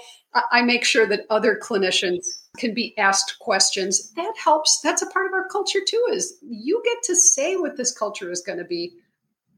I 0.51 0.62
make 0.62 0.83
sure 0.83 1.07
that 1.07 1.25
other 1.29 1.59
clinicians 1.62 2.25
can 2.57 2.74
be 2.74 2.98
asked 2.98 3.38
questions. 3.39 4.12
That 4.13 4.33
helps. 4.38 4.79
That's 4.81 5.01
a 5.01 5.07
part 5.07 5.27
of 5.27 5.33
our 5.33 5.48
culture 5.48 5.79
too, 5.88 6.07
is 6.12 6.38
you 6.41 6.81
get 6.86 6.98
to 7.03 7.15
say 7.15 7.55
what 7.55 7.77
this 7.77 7.91
culture 7.91 8.31
is 8.31 8.41
going 8.41 8.59
to 8.59 8.65
be 8.65 8.93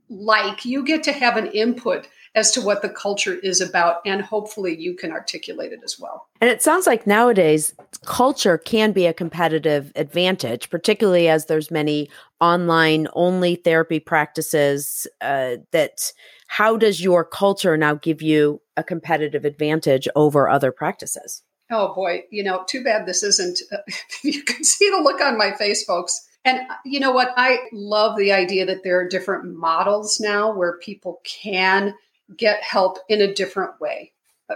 like. 0.09 0.65
You 0.65 0.83
get 0.83 1.03
to 1.03 1.11
have 1.11 1.37
an 1.37 1.47
input 1.47 2.07
as 2.33 2.51
to 2.51 2.61
what 2.61 2.81
the 2.81 2.89
culture 2.89 3.35
is 3.35 3.59
about, 3.59 3.97
and 4.05 4.21
hopefully 4.21 4.75
you 4.77 4.95
can 4.95 5.11
articulate 5.11 5.73
it 5.73 5.81
as 5.83 5.99
well. 5.99 6.27
And 6.39 6.49
it 6.49 6.61
sounds 6.61 6.87
like 6.87 7.05
nowadays 7.05 7.73
culture 8.05 8.57
can 8.57 8.93
be 8.93 9.05
a 9.05 9.13
competitive 9.13 9.91
advantage, 9.95 10.69
particularly 10.69 11.27
as 11.27 11.45
there's 11.45 11.69
many 11.69 12.09
online 12.39 13.07
only 13.13 13.55
therapy 13.55 13.99
practices 13.99 15.07
uh, 15.19 15.57
that 15.71 16.13
how 16.47 16.77
does 16.77 17.01
your 17.01 17.25
culture 17.25 17.77
now 17.77 17.95
give 17.95 18.21
you 18.21 18.61
a 18.77 18.83
competitive 18.83 19.45
advantage 19.45 20.07
over 20.15 20.49
other 20.49 20.71
practices? 20.71 21.43
Oh 21.69 21.93
boy, 21.93 22.23
you 22.31 22.43
know, 22.43 22.63
too 22.67 22.83
bad 22.83 23.05
this 23.05 23.23
isn't. 23.23 23.59
Uh, 23.71 23.77
you 24.23 24.43
can 24.43 24.63
see 24.63 24.89
the 24.89 25.01
look 25.01 25.21
on 25.21 25.37
my 25.37 25.51
face, 25.53 25.83
folks. 25.83 26.27
And 26.43 26.59
uh, 26.59 26.75
you 26.85 26.99
know 26.99 27.11
what? 27.11 27.33
I 27.37 27.59
love 27.71 28.17
the 28.17 28.31
idea 28.31 28.65
that 28.65 28.83
there 28.83 28.99
are 28.99 29.07
different 29.07 29.55
models 29.55 30.19
now 30.19 30.53
where 30.53 30.77
people 30.79 31.21
can 31.23 31.93
get 32.37 32.61
help 32.63 32.97
in 33.09 33.21
a 33.21 33.33
different 33.33 33.79
way. 33.79 34.11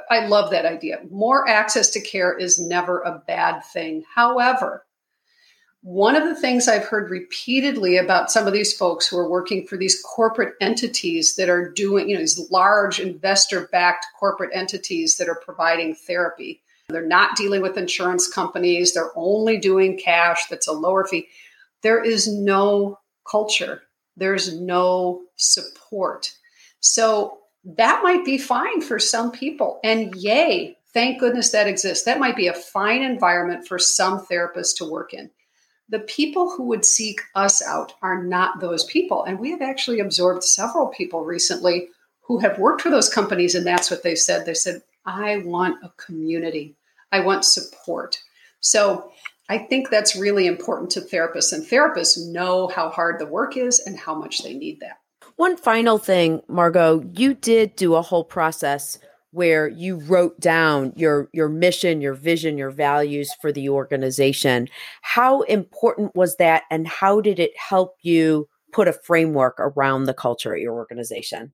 I 0.09 0.27
love 0.27 0.51
that 0.51 0.65
idea. 0.65 0.99
More 1.09 1.47
access 1.47 1.89
to 1.91 2.01
care 2.01 2.37
is 2.37 2.59
never 2.59 3.01
a 3.01 3.23
bad 3.27 3.61
thing. 3.61 4.03
However, 4.13 4.85
one 5.85 6.15
of 6.15 6.23
the 6.23 6.35
things 6.35 6.67
I've 6.67 6.85
heard 6.85 7.11
repeatedly 7.11 7.97
about 7.97 8.31
some 8.31 8.47
of 8.47 8.53
these 8.53 8.73
folks 8.75 9.07
who 9.07 9.19
are 9.19 9.29
working 9.29 9.67
for 9.67 9.77
these 9.77 10.01
corporate 10.01 10.55
entities 10.59 11.35
that 11.35 11.47
are 11.47 11.69
doing, 11.69 12.09
you 12.09 12.15
know, 12.15 12.21
these 12.21 12.49
large 12.49 12.99
investor 12.99 13.67
backed 13.71 14.07
corporate 14.19 14.49
entities 14.51 15.17
that 15.17 15.29
are 15.29 15.39
providing 15.45 15.93
therapy. 15.93 16.61
They're 16.89 17.05
not 17.05 17.35
dealing 17.35 17.61
with 17.61 17.77
insurance 17.77 18.27
companies, 18.27 18.93
they're 18.93 19.11
only 19.15 19.57
doing 19.57 19.97
cash 19.97 20.47
that's 20.47 20.67
a 20.67 20.73
lower 20.73 21.05
fee. 21.05 21.27
There 21.83 22.03
is 22.03 22.27
no 22.27 22.99
culture, 23.29 23.83
there's 24.17 24.59
no 24.59 25.21
support. 25.35 26.31
So 26.79 27.39
that 27.65 28.01
might 28.03 28.23
be 28.23 28.37
fine 28.37 28.81
for 28.81 28.99
some 28.99 29.31
people. 29.31 29.79
And 29.83 30.15
yay, 30.15 30.77
thank 30.93 31.19
goodness 31.19 31.51
that 31.51 31.67
exists. 31.67 32.05
That 32.05 32.19
might 32.19 32.35
be 32.35 32.47
a 32.47 32.53
fine 32.53 33.01
environment 33.01 33.67
for 33.67 33.79
some 33.79 34.25
therapists 34.25 34.77
to 34.77 34.89
work 34.89 35.13
in 35.13 35.31
the 35.89 35.99
people 35.99 36.49
who 36.49 36.63
would 36.63 36.83
seek 36.83 37.21
us 37.35 37.61
out 37.61 37.93
are 38.01 38.23
not 38.23 38.59
those 38.59 38.83
people. 38.85 39.23
And 39.23 39.39
we 39.39 39.51
have 39.51 39.61
actually 39.61 39.99
absorbed 39.99 40.43
several 40.43 40.87
people 40.87 41.23
recently 41.23 41.89
who 42.21 42.39
have 42.39 42.57
worked 42.57 42.81
for 42.81 42.89
those 42.89 43.09
companies, 43.09 43.53
and 43.53 43.65
that's 43.65 43.91
what 43.91 44.01
they 44.01 44.15
said. 44.15 44.45
They 44.45 44.55
said, 44.55 44.81
I 45.05 45.37
want 45.37 45.83
a 45.83 45.89
community, 45.89 46.75
I 47.11 47.19
want 47.19 47.45
support. 47.45 48.19
So 48.61 49.11
I 49.47 49.59
think 49.59 49.89
that's 49.89 50.15
really 50.15 50.47
important 50.47 50.89
to 50.91 51.01
therapists, 51.01 51.53
and 51.53 51.63
therapists 51.63 52.27
know 52.27 52.67
how 52.67 52.89
hard 52.89 53.19
the 53.19 53.27
work 53.27 53.57
is 53.57 53.79
and 53.79 53.97
how 53.97 54.15
much 54.15 54.39
they 54.39 54.55
need 54.55 54.79
that. 54.79 54.97
One 55.37 55.57
final 55.57 55.97
thing, 55.97 56.41
Margot, 56.47 57.03
you 57.13 57.33
did 57.33 57.75
do 57.75 57.95
a 57.95 58.01
whole 58.01 58.23
process 58.23 58.97
where 59.31 59.67
you 59.67 59.97
wrote 59.97 60.39
down 60.39 60.93
your 60.95 61.29
your 61.33 61.49
mission, 61.49 61.99
your 61.99 62.13
vision, 62.13 62.57
your 62.57 62.71
values 62.71 63.33
for 63.41 63.51
the 63.51 63.67
organization. 63.67 64.69
How 65.01 65.41
important 65.41 66.15
was 66.15 66.37
that 66.37 66.63
and 66.71 66.87
how 66.87 67.19
did 67.19 67.37
it 67.37 67.51
help 67.57 67.95
you 68.01 68.47
put 68.71 68.87
a 68.87 68.93
framework 68.93 69.55
around 69.59 70.05
the 70.05 70.13
culture 70.13 70.55
at 70.55 70.61
your 70.61 70.73
organization? 70.73 71.51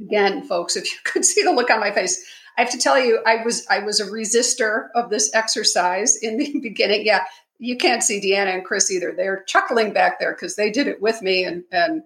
Again, 0.00 0.44
folks, 0.46 0.76
if 0.76 0.84
you 0.84 0.98
could 1.04 1.24
see 1.24 1.42
the 1.42 1.50
look 1.50 1.70
on 1.70 1.80
my 1.80 1.90
face, 1.90 2.24
I 2.56 2.60
have 2.62 2.70
to 2.70 2.78
tell 2.78 2.98
you 2.98 3.20
I 3.26 3.42
was 3.44 3.66
I 3.68 3.80
was 3.80 3.98
a 3.98 4.06
resistor 4.06 4.88
of 4.94 5.10
this 5.10 5.28
exercise 5.34 6.16
in 6.16 6.36
the 6.36 6.56
beginning. 6.62 7.04
Yeah, 7.04 7.24
you 7.58 7.76
can't 7.76 8.04
see 8.04 8.20
Deanna 8.20 8.54
and 8.54 8.64
Chris 8.64 8.92
either. 8.92 9.12
They're 9.16 9.42
chuckling 9.48 9.92
back 9.92 10.20
there 10.20 10.34
because 10.34 10.54
they 10.54 10.70
did 10.70 10.86
it 10.86 11.02
with 11.02 11.20
me 11.20 11.42
and 11.44 11.64
and 11.72 12.02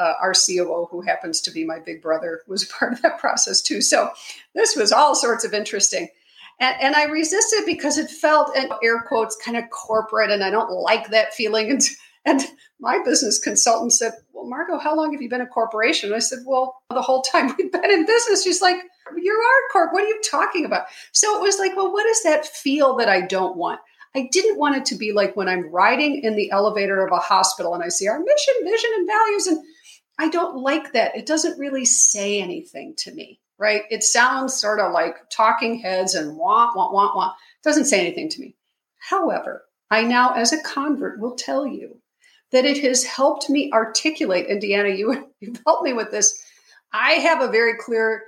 uh, 0.00 0.14
our 0.20 0.32
COO, 0.32 0.88
who 0.90 1.02
happens 1.02 1.42
to 1.42 1.50
be 1.50 1.64
my 1.64 1.78
big 1.78 2.00
brother, 2.00 2.40
was 2.48 2.64
part 2.64 2.94
of 2.94 3.02
that 3.02 3.18
process 3.18 3.60
too. 3.60 3.82
So 3.82 4.10
this 4.54 4.74
was 4.74 4.92
all 4.92 5.14
sorts 5.14 5.44
of 5.44 5.52
interesting. 5.52 6.08
And, 6.58 6.76
and 6.80 6.94
I 6.94 7.04
resisted 7.04 7.60
because 7.66 7.98
it 7.98 8.10
felt, 8.10 8.56
and 8.56 8.72
air 8.82 9.02
quotes, 9.02 9.36
kind 9.36 9.56
of 9.56 9.64
corporate, 9.70 10.30
and 10.30 10.42
I 10.42 10.50
don't 10.50 10.70
like 10.70 11.10
that 11.10 11.34
feeling. 11.34 11.70
And, 11.70 11.82
and 12.24 12.42
my 12.80 13.00
business 13.04 13.38
consultant 13.38 13.92
said, 13.92 14.12
Well, 14.32 14.46
Margot, 14.46 14.78
how 14.78 14.96
long 14.96 15.12
have 15.12 15.22
you 15.22 15.28
been 15.28 15.40
a 15.40 15.46
corporation? 15.46 16.08
And 16.08 16.16
I 16.16 16.20
said, 16.20 16.40
Well, 16.46 16.82
the 16.90 17.02
whole 17.02 17.22
time 17.22 17.54
we've 17.58 17.72
been 17.72 17.90
in 17.90 18.06
business. 18.06 18.42
She's 18.42 18.62
like, 18.62 18.76
You're 19.16 19.36
our 19.36 19.68
corp. 19.72 19.92
What 19.92 20.04
are 20.04 20.08
you 20.08 20.20
talking 20.30 20.64
about? 20.64 20.86
So 21.12 21.38
it 21.38 21.42
was 21.42 21.58
like, 21.58 21.76
Well, 21.76 21.92
what 21.92 22.04
does 22.04 22.22
that 22.24 22.46
feel 22.46 22.96
that 22.96 23.08
I 23.08 23.22
don't 23.22 23.56
want? 23.56 23.80
I 24.14 24.28
didn't 24.32 24.58
want 24.58 24.76
it 24.76 24.84
to 24.86 24.96
be 24.96 25.12
like 25.12 25.36
when 25.36 25.48
I'm 25.48 25.70
riding 25.70 26.22
in 26.22 26.34
the 26.34 26.50
elevator 26.50 27.06
of 27.06 27.12
a 27.12 27.18
hospital 27.18 27.74
and 27.74 27.84
I 27.84 27.88
see 27.88 28.08
our 28.08 28.18
mission, 28.18 28.54
vision, 28.64 28.90
and 28.96 29.06
values, 29.08 29.46
and 29.46 29.64
I 30.20 30.28
don't 30.28 30.58
like 30.58 30.92
that. 30.92 31.16
It 31.16 31.24
doesn't 31.24 31.58
really 31.58 31.86
say 31.86 32.42
anything 32.42 32.94
to 32.98 33.14
me, 33.14 33.40
right? 33.56 33.84
It 33.90 34.02
sounds 34.02 34.52
sort 34.52 34.78
of 34.78 34.92
like 34.92 35.16
talking 35.30 35.78
heads 35.78 36.14
and 36.14 36.36
want, 36.36 36.76
want, 36.76 36.92
want, 36.92 37.16
want. 37.16 37.32
It 37.58 37.66
doesn't 37.66 37.86
say 37.86 38.00
anything 38.00 38.28
to 38.28 38.40
me. 38.42 38.54
However, 38.98 39.64
I 39.90 40.02
now, 40.02 40.34
as 40.34 40.52
a 40.52 40.62
convert, 40.62 41.20
will 41.20 41.36
tell 41.36 41.66
you 41.66 42.02
that 42.52 42.66
it 42.66 42.82
has 42.84 43.02
helped 43.02 43.48
me 43.48 43.70
articulate. 43.72 44.50
And 44.50 44.60
Deanna, 44.60 44.94
you, 44.94 45.30
you've 45.40 45.62
helped 45.66 45.84
me 45.84 45.94
with 45.94 46.10
this. 46.10 46.38
I 46.92 47.12
have 47.12 47.40
a 47.40 47.50
very 47.50 47.78
clear 47.78 48.24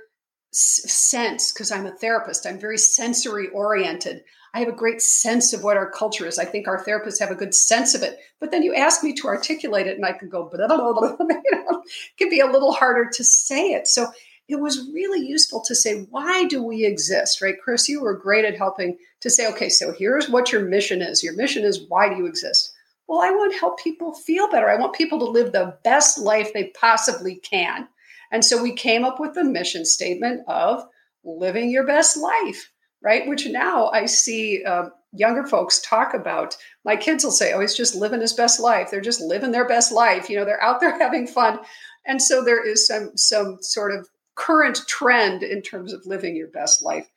sense 0.51 1.51
because 1.51 1.71
I'm 1.71 1.85
a 1.85 1.91
therapist. 1.91 2.47
I'm 2.47 2.59
very 2.59 2.79
sensory 2.79 3.49
oriented. 3.49 4.23
I 4.53 4.59
have 4.59 4.67
a 4.67 4.73
great 4.73 5.01
sense 5.01 5.51
of 5.51 5.63
what 5.63 5.77
our 5.77 5.89
culture 5.89 6.27
is. 6.27 6.37
I 6.37 6.45
think 6.45 6.67
our 6.67 6.83
therapists 6.83 7.19
have 7.19 7.31
a 7.31 7.35
good 7.35 7.55
sense 7.55 7.95
of 7.95 8.03
it. 8.03 8.19
But 8.39 8.51
then 8.51 8.61
you 8.61 8.75
ask 8.75 9.03
me 9.03 9.13
to 9.15 9.27
articulate 9.27 9.87
it, 9.87 9.95
and 9.95 10.05
I 10.05 10.11
can 10.11 10.29
go, 10.29 10.49
blah, 10.53 10.67
blah, 10.67 10.93
blah, 10.93 11.15
you 11.19 11.51
know, 11.51 11.81
it 11.81 12.17
can 12.17 12.29
be 12.29 12.39
a 12.39 12.51
little 12.51 12.71
harder 12.71 13.09
to 13.11 13.23
say 13.23 13.69
it. 13.69 13.87
So 13.87 14.07
it 14.47 14.59
was 14.59 14.89
really 14.93 15.25
useful 15.25 15.61
to 15.65 15.73
say, 15.73 16.05
why 16.09 16.45
do 16.45 16.61
we 16.61 16.85
exist, 16.85 17.41
right? 17.41 17.55
Chris, 17.63 17.89
you 17.89 18.01
were 18.01 18.13
great 18.15 18.45
at 18.45 18.57
helping 18.57 18.97
to 19.21 19.29
say, 19.29 19.47
okay, 19.47 19.69
so 19.69 19.91
here's 19.91 20.29
what 20.29 20.51
your 20.51 20.65
mission 20.65 21.01
is. 21.01 21.23
Your 21.23 21.33
mission 21.33 21.63
is, 21.63 21.87
why 21.87 22.09
do 22.09 22.15
you 22.15 22.25
exist? 22.25 22.73
Well, 23.07 23.21
I 23.21 23.31
want 23.31 23.53
to 23.53 23.59
help 23.59 23.79
people 23.79 24.13
feel 24.13 24.49
better. 24.49 24.69
I 24.69 24.79
want 24.79 24.93
people 24.93 25.19
to 25.19 25.25
live 25.25 25.51
the 25.51 25.77
best 25.83 26.19
life 26.19 26.53
they 26.53 26.71
possibly 26.79 27.35
can. 27.35 27.87
And 28.31 28.43
so 28.43 28.61
we 28.61 28.73
came 28.73 29.05
up 29.05 29.19
with 29.19 29.33
the 29.33 29.43
mission 29.43 29.85
statement 29.85 30.41
of 30.47 30.85
living 31.23 31.69
your 31.69 31.85
best 31.85 32.17
life, 32.17 32.71
right? 33.03 33.27
Which 33.27 33.45
now 33.47 33.89
I 33.89 34.05
see 34.05 34.63
uh, 34.63 34.85
younger 35.11 35.45
folks 35.45 35.81
talk 35.81 36.13
about. 36.13 36.57
My 36.85 36.95
kids 36.95 37.23
will 37.23 37.31
say, 37.31 37.53
oh, 37.53 37.59
he's 37.59 37.75
just 37.75 37.95
living 37.95 38.21
his 38.21 38.33
best 38.33 38.59
life. 38.59 38.89
They're 38.89 39.01
just 39.01 39.21
living 39.21 39.51
their 39.51 39.67
best 39.67 39.91
life. 39.91 40.29
You 40.29 40.37
know, 40.37 40.45
they're 40.45 40.61
out 40.63 40.79
there 40.79 40.97
having 40.99 41.27
fun. 41.27 41.59
And 42.05 42.21
so 42.21 42.43
there 42.43 42.65
is 42.65 42.87
some 42.87 43.15
some 43.15 43.57
sort 43.61 43.93
of 43.93 44.09
current 44.35 44.81
trend 44.87 45.43
in 45.43 45.61
terms 45.61 45.93
of 45.93 46.05
living 46.05 46.35
your 46.35 46.47
best 46.47 46.81
life. 46.81 47.07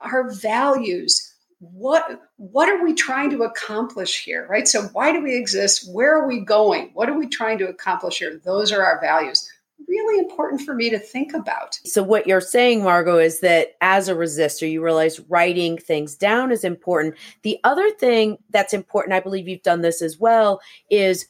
Our 0.00 0.30
values, 0.32 1.34
what 1.60 2.20
what 2.36 2.68
are 2.68 2.84
we 2.84 2.94
trying 2.94 3.30
to 3.30 3.42
accomplish 3.42 4.24
here, 4.24 4.46
right? 4.48 4.68
So 4.68 4.82
why 4.92 5.12
do 5.12 5.22
we 5.22 5.36
exist? 5.36 5.92
Where 5.92 6.16
are 6.16 6.28
we 6.28 6.40
going? 6.40 6.90
What 6.94 7.08
are 7.08 7.18
we 7.18 7.26
trying 7.26 7.58
to 7.58 7.68
accomplish 7.68 8.18
here? 8.18 8.40
Those 8.44 8.70
are 8.70 8.84
our 8.84 9.00
values. 9.00 9.50
Really 9.86 10.18
important 10.18 10.62
for 10.62 10.74
me 10.74 10.90
to 10.90 10.98
think 10.98 11.34
about. 11.34 11.78
So, 11.84 12.02
what 12.02 12.26
you're 12.26 12.40
saying, 12.40 12.82
Margot, 12.82 13.18
is 13.18 13.40
that 13.40 13.76
as 13.80 14.08
a 14.08 14.14
resistor, 14.14 14.70
you 14.70 14.82
realize 14.82 15.20
writing 15.28 15.78
things 15.78 16.16
down 16.16 16.50
is 16.50 16.64
important. 16.64 17.14
The 17.42 17.58
other 17.64 17.90
thing 17.90 18.38
that's 18.50 18.74
important, 18.74 19.14
I 19.14 19.20
believe 19.20 19.46
you've 19.46 19.62
done 19.62 19.82
this 19.82 20.02
as 20.02 20.18
well, 20.18 20.60
is 20.90 21.26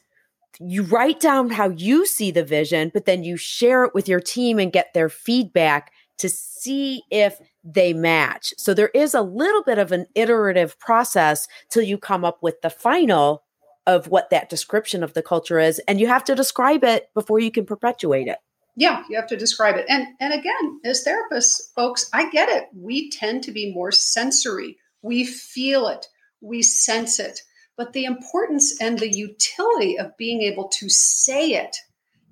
you 0.59 0.83
write 0.83 1.19
down 1.19 1.49
how 1.49 1.69
you 1.69 2.05
see 2.05 2.31
the 2.31 2.43
vision, 2.43 2.91
but 2.93 3.05
then 3.05 3.23
you 3.23 3.37
share 3.37 3.85
it 3.85 3.93
with 3.93 4.09
your 4.09 4.19
team 4.19 4.59
and 4.59 4.73
get 4.73 4.93
their 4.93 5.09
feedback 5.09 5.91
to 6.17 6.27
see 6.27 7.03
if 7.11 7.39
they 7.63 7.93
match. 7.93 8.53
So 8.57 8.73
there 8.73 8.89
is 8.89 9.13
a 9.13 9.21
little 9.21 9.63
bit 9.63 9.77
of 9.77 9.91
an 9.91 10.05
iterative 10.15 10.77
process 10.79 11.47
till 11.69 11.83
you 11.83 11.97
come 11.97 12.25
up 12.25 12.39
with 12.41 12.61
the 12.61 12.69
final 12.69 13.43
of 13.89 14.07
what 14.07 14.29
that 14.29 14.49
description 14.49 15.03
of 15.03 15.13
the 15.13 15.23
culture 15.23 15.59
is 15.59 15.79
and 15.87 15.99
you 15.99 16.07
have 16.07 16.23
to 16.23 16.35
describe 16.35 16.83
it 16.83 17.09
before 17.13 17.39
you 17.39 17.51
can 17.51 17.65
perpetuate 17.65 18.27
it. 18.27 18.37
Yeah, 18.75 19.03
you 19.09 19.15
have 19.17 19.27
to 19.27 19.37
describe 19.37 19.75
it. 19.75 19.85
And 19.89 20.07
and 20.19 20.33
again, 20.33 20.79
as 20.85 21.05
therapists, 21.05 21.73
folks, 21.75 22.09
I 22.13 22.29
get 22.29 22.49
it. 22.49 22.67
We 22.73 23.09
tend 23.09 23.43
to 23.43 23.51
be 23.51 23.73
more 23.73 23.91
sensory. 23.91 24.77
We 25.01 25.25
feel 25.25 25.87
it. 25.87 26.07
We 26.41 26.61
sense 26.61 27.19
it 27.19 27.41
but 27.79 27.93
the 27.93 28.03
importance 28.03 28.75
and 28.81 28.99
the 28.99 29.09
utility 29.09 29.97
of 29.97 30.17
being 30.17 30.41
able 30.41 30.67
to 30.67 30.89
say 30.89 31.51
it 31.51 31.77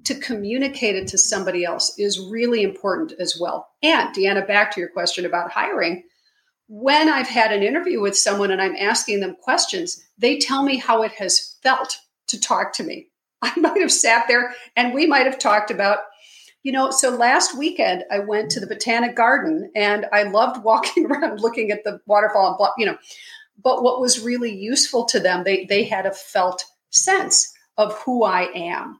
to 0.03 0.13
communicate 0.13 0.97
it 0.97 1.07
to 1.07 1.17
somebody 1.17 1.63
else 1.63 1.97
is 1.97 2.19
really 2.19 2.63
important 2.63 3.13
as 3.17 3.37
well. 3.39 3.69
And 3.81 4.13
Deanna, 4.13 4.45
back 4.45 4.73
to 4.73 4.81
your 4.81 4.89
question 4.89 5.25
about 5.25 5.49
hiring. 5.49 6.03
When 6.67 7.09
I've 7.09 7.27
had 7.27 7.51
an 7.51 7.63
interview 7.63 8.01
with 8.01 8.17
someone 8.17 8.51
and 8.51 8.61
I'm 8.61 8.75
asking 8.75 9.21
them 9.21 9.37
questions, 9.41 10.03
they 10.17 10.37
tell 10.37 10.63
me 10.63 10.77
how 10.77 11.03
it 11.03 11.13
has 11.13 11.55
felt 11.63 11.97
to 12.27 12.39
talk 12.39 12.73
to 12.73 12.83
me. 12.83 13.07
I 13.41 13.57
might 13.57 13.81
have 13.81 13.91
sat 13.91 14.27
there 14.27 14.53
and 14.75 14.93
we 14.93 15.05
might 15.05 15.25
have 15.25 15.39
talked 15.39 15.71
about, 15.71 15.99
you 16.63 16.71
know, 16.71 16.91
so 16.91 17.09
last 17.09 17.57
weekend 17.57 18.03
I 18.11 18.19
went 18.19 18.51
to 18.51 18.59
the 18.59 18.67
Botanic 18.67 19.15
Garden 19.15 19.71
and 19.75 20.07
I 20.11 20.23
loved 20.23 20.63
walking 20.63 21.05
around 21.05 21.39
looking 21.39 21.71
at 21.71 21.83
the 21.83 22.01
waterfall 22.05 22.49
and, 22.49 22.57
blah, 22.57 22.71
you 22.77 22.85
know, 22.85 22.97
but 23.63 23.81
what 23.81 24.01
was 24.01 24.19
really 24.23 24.53
useful 24.53 25.05
to 25.05 25.19
them, 25.19 25.43
they, 25.43 25.65
they 25.65 25.83
had 25.83 26.05
a 26.05 26.11
felt 26.11 26.65
sense 26.89 27.53
of 27.77 27.93
who 27.99 28.23
I 28.23 28.51
am. 28.53 28.99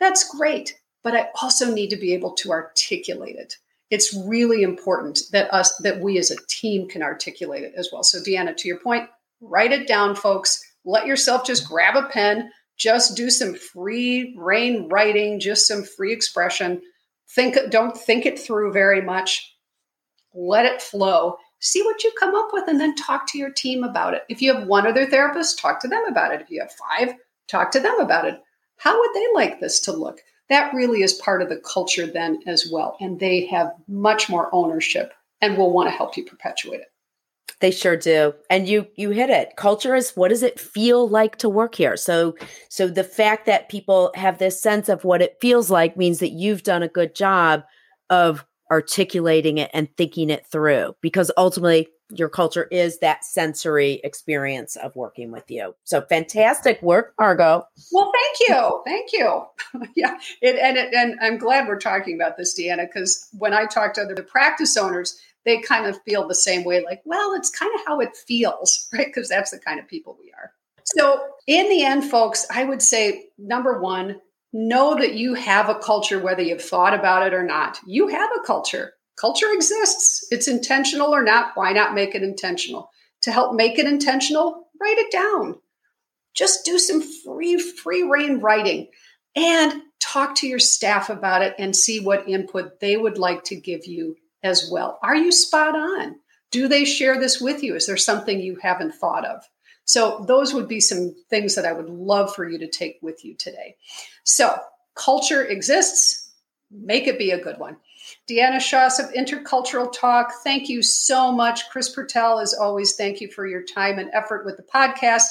That's 0.00 0.28
great, 0.28 0.78
but 1.02 1.14
I 1.14 1.28
also 1.40 1.72
need 1.72 1.90
to 1.90 1.96
be 1.96 2.14
able 2.14 2.32
to 2.34 2.50
articulate 2.50 3.36
it. 3.36 3.56
It's 3.94 4.12
really 4.26 4.62
important 4.62 5.20
that 5.30 5.52
us 5.54 5.76
that 5.78 6.00
we 6.00 6.18
as 6.18 6.32
a 6.32 6.46
team 6.48 6.88
can 6.88 7.00
articulate 7.00 7.62
it 7.62 7.74
as 7.76 7.90
well. 7.92 8.02
So 8.02 8.18
Deanna, 8.18 8.56
to 8.56 8.68
your 8.68 8.80
point, 8.80 9.08
write 9.40 9.70
it 9.70 9.86
down, 9.86 10.16
folks. 10.16 10.60
Let 10.84 11.06
yourself 11.06 11.46
just 11.46 11.68
grab 11.68 11.96
a 11.96 12.08
pen, 12.08 12.50
just 12.76 13.16
do 13.16 13.30
some 13.30 13.54
free 13.54 14.34
rein 14.36 14.88
writing, 14.88 15.38
just 15.38 15.68
some 15.68 15.84
free 15.84 16.12
expression. 16.12 16.82
Think 17.36 17.56
don't 17.70 17.96
think 17.96 18.26
it 18.26 18.38
through 18.38 18.72
very 18.72 19.00
much. 19.00 19.54
Let 20.34 20.66
it 20.66 20.82
flow 20.82 21.38
see 21.64 21.82
what 21.82 22.04
you 22.04 22.12
come 22.20 22.34
up 22.34 22.48
with 22.52 22.68
and 22.68 22.78
then 22.78 22.94
talk 22.94 23.26
to 23.26 23.38
your 23.38 23.50
team 23.50 23.84
about 23.84 24.12
it. 24.12 24.22
If 24.28 24.42
you 24.42 24.54
have 24.54 24.66
one 24.66 24.86
other 24.86 25.06
therapist, 25.06 25.58
talk 25.58 25.80
to 25.80 25.88
them 25.88 26.04
about 26.06 26.34
it. 26.34 26.42
If 26.42 26.50
you 26.50 26.60
have 26.60 26.72
five, 26.72 27.14
talk 27.48 27.70
to 27.70 27.80
them 27.80 27.98
about 28.00 28.26
it. 28.26 28.38
How 28.76 28.98
would 28.98 29.10
they 29.14 29.26
like 29.32 29.60
this 29.60 29.80
to 29.82 29.92
look? 29.92 30.20
That 30.54 30.72
really 30.72 31.02
is 31.02 31.14
part 31.14 31.42
of 31.42 31.48
the 31.48 31.56
culture 31.56 32.06
then 32.06 32.38
as 32.46 32.68
well. 32.70 32.96
And 33.00 33.18
they 33.18 33.44
have 33.46 33.72
much 33.88 34.30
more 34.30 34.48
ownership 34.52 35.12
and 35.40 35.58
will 35.58 35.72
want 35.72 35.88
to 35.88 35.90
help 35.90 36.16
you 36.16 36.24
perpetuate 36.24 36.78
it. 36.78 36.86
They 37.58 37.72
sure 37.72 37.96
do. 37.96 38.34
And 38.48 38.68
you 38.68 38.86
you 38.94 39.10
hit 39.10 39.30
it. 39.30 39.56
Culture 39.56 39.96
is 39.96 40.12
what 40.14 40.28
does 40.28 40.44
it 40.44 40.60
feel 40.60 41.08
like 41.08 41.38
to 41.38 41.48
work 41.48 41.74
here? 41.74 41.96
So 41.96 42.36
so 42.68 42.86
the 42.86 43.02
fact 43.02 43.46
that 43.46 43.68
people 43.68 44.12
have 44.14 44.38
this 44.38 44.62
sense 44.62 44.88
of 44.88 45.02
what 45.02 45.20
it 45.20 45.38
feels 45.40 45.72
like 45.72 45.96
means 45.96 46.20
that 46.20 46.30
you've 46.30 46.62
done 46.62 46.84
a 46.84 46.88
good 46.88 47.16
job 47.16 47.64
of 48.08 48.46
articulating 48.70 49.58
it 49.58 49.70
and 49.74 49.88
thinking 49.96 50.30
it 50.30 50.46
through 50.46 50.96
because 51.00 51.30
ultimately 51.36 51.88
your 52.10 52.28
culture 52.28 52.64
is 52.70 52.98
that 52.98 53.24
sensory 53.24 54.00
experience 54.04 54.76
of 54.76 54.94
working 54.94 55.30
with 55.30 55.50
you. 55.50 55.74
So 55.84 56.02
fantastic 56.02 56.80
work, 56.82 57.14
Margot. 57.18 57.66
Well, 57.92 58.12
thank 58.12 58.48
you. 58.48 58.82
Thank 58.84 59.12
you. 59.12 59.44
yeah. 59.96 60.18
It, 60.42 60.56
and, 60.56 60.76
it, 60.76 60.94
and 60.94 61.18
I'm 61.20 61.38
glad 61.38 61.66
we're 61.66 61.78
talking 61.78 62.14
about 62.14 62.36
this, 62.36 62.58
Deanna, 62.58 62.86
because 62.86 63.28
when 63.38 63.54
I 63.54 63.66
talk 63.66 63.94
to 63.94 64.02
other 64.02 64.22
practice 64.22 64.76
owners, 64.76 65.18
they 65.44 65.60
kind 65.60 65.86
of 65.86 66.00
feel 66.02 66.26
the 66.26 66.34
same 66.34 66.64
way 66.64 66.82
like, 66.84 67.02
well, 67.04 67.34
it's 67.34 67.50
kind 67.50 67.72
of 67.74 67.80
how 67.86 68.00
it 68.00 68.16
feels, 68.16 68.88
right? 68.92 69.06
Because 69.06 69.28
that's 69.28 69.50
the 69.50 69.58
kind 69.58 69.78
of 69.78 69.88
people 69.88 70.16
we 70.20 70.32
are. 70.32 70.52
So, 70.84 71.22
in 71.46 71.68
the 71.70 71.82
end, 71.82 72.04
folks, 72.04 72.46
I 72.50 72.64
would 72.64 72.82
say 72.82 73.26
number 73.38 73.80
one, 73.80 74.20
know 74.54 74.94
that 74.94 75.14
you 75.14 75.34
have 75.34 75.68
a 75.68 75.74
culture, 75.74 76.20
whether 76.20 76.40
you've 76.40 76.62
thought 76.62 76.94
about 76.94 77.26
it 77.26 77.34
or 77.34 77.42
not. 77.42 77.78
You 77.86 78.08
have 78.08 78.30
a 78.30 78.46
culture. 78.46 78.92
Culture 79.16 79.50
exists. 79.52 80.26
It's 80.30 80.48
intentional 80.48 81.14
or 81.14 81.22
not. 81.22 81.50
Why 81.56 81.72
not 81.72 81.94
make 81.94 82.14
it 82.14 82.22
intentional? 82.22 82.88
To 83.22 83.32
help 83.32 83.54
make 83.54 83.78
it 83.78 83.86
intentional, 83.86 84.68
write 84.80 84.98
it 84.98 85.10
down. 85.10 85.56
Just 86.34 86.64
do 86.64 86.78
some 86.78 87.02
free, 87.02 87.58
free 87.58 88.02
rein 88.04 88.38
writing 88.38 88.88
and 89.34 89.82
talk 90.00 90.36
to 90.36 90.46
your 90.46 90.58
staff 90.60 91.10
about 91.10 91.42
it 91.42 91.54
and 91.58 91.74
see 91.74 92.00
what 92.00 92.28
input 92.28 92.80
they 92.80 92.96
would 92.96 93.18
like 93.18 93.42
to 93.44 93.56
give 93.56 93.86
you 93.86 94.16
as 94.42 94.68
well. 94.70 94.98
Are 95.02 95.16
you 95.16 95.32
spot 95.32 95.74
on? 95.74 96.16
Do 96.52 96.68
they 96.68 96.84
share 96.84 97.18
this 97.18 97.40
with 97.40 97.64
you? 97.64 97.74
Is 97.74 97.86
there 97.86 97.96
something 97.96 98.40
you 98.40 98.58
haven't 98.62 98.94
thought 98.94 99.24
of? 99.24 99.42
So, 99.84 100.24
those 100.26 100.54
would 100.54 100.68
be 100.68 100.80
some 100.80 101.14
things 101.30 101.54
that 101.54 101.66
I 101.66 101.72
would 101.72 101.88
love 101.88 102.34
for 102.34 102.48
you 102.48 102.58
to 102.58 102.68
take 102.68 102.98
with 103.02 103.24
you 103.24 103.34
today. 103.34 103.76
So, 104.24 104.58
culture 104.94 105.44
exists, 105.44 106.32
make 106.70 107.06
it 107.06 107.18
be 107.18 107.30
a 107.30 107.42
good 107.42 107.58
one. 107.58 107.76
Deanna 108.28 108.60
Shoss 108.60 108.98
of 108.98 109.12
Intercultural 109.12 109.92
Talk, 109.92 110.32
thank 110.42 110.68
you 110.68 110.82
so 110.82 111.32
much. 111.32 111.68
Chris 111.70 111.94
Pertel, 111.94 112.42
as 112.42 112.54
always, 112.54 112.96
thank 112.96 113.20
you 113.20 113.30
for 113.30 113.46
your 113.46 113.62
time 113.62 113.98
and 113.98 114.10
effort 114.12 114.44
with 114.44 114.56
the 114.56 114.62
podcast. 114.62 115.24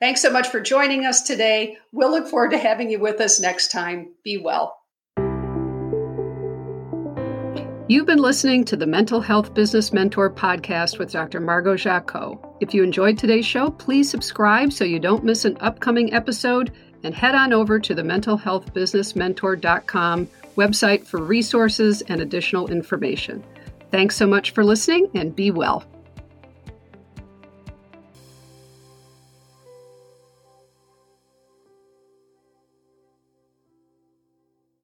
Thanks 0.00 0.20
so 0.20 0.30
much 0.30 0.48
for 0.48 0.60
joining 0.60 1.06
us 1.06 1.22
today. 1.22 1.78
We'll 1.92 2.10
look 2.10 2.28
forward 2.28 2.50
to 2.50 2.58
having 2.58 2.90
you 2.90 2.98
with 2.98 3.20
us 3.20 3.40
next 3.40 3.70
time. 3.70 4.12
Be 4.22 4.38
well. 4.38 4.76
You've 7.88 8.06
been 8.06 8.18
listening 8.18 8.64
to 8.64 8.76
the 8.76 8.84
Mental 8.84 9.20
Health 9.20 9.54
Business 9.54 9.92
Mentor 9.92 10.28
podcast 10.28 10.98
with 10.98 11.12
Dr. 11.12 11.38
Margot 11.38 11.76
Jacot. 11.76 12.36
If 12.58 12.74
you 12.74 12.82
enjoyed 12.82 13.16
today's 13.16 13.46
show, 13.46 13.70
please 13.70 14.10
subscribe 14.10 14.72
so 14.72 14.82
you 14.82 14.98
don't 14.98 15.22
miss 15.22 15.44
an 15.44 15.56
upcoming 15.60 16.12
episode 16.12 16.72
and 17.04 17.14
head 17.14 17.36
on 17.36 17.52
over 17.52 17.78
to 17.78 17.94
the 17.94 18.02
mentalhealthbusinessmentor.com 18.02 20.28
website 20.56 21.06
for 21.06 21.22
resources 21.22 22.02
and 22.02 22.20
additional 22.20 22.72
information. 22.72 23.44
Thanks 23.92 24.16
so 24.16 24.26
much 24.26 24.50
for 24.50 24.64
listening 24.64 25.08
and 25.14 25.36
be 25.36 25.52
well. 25.52 25.84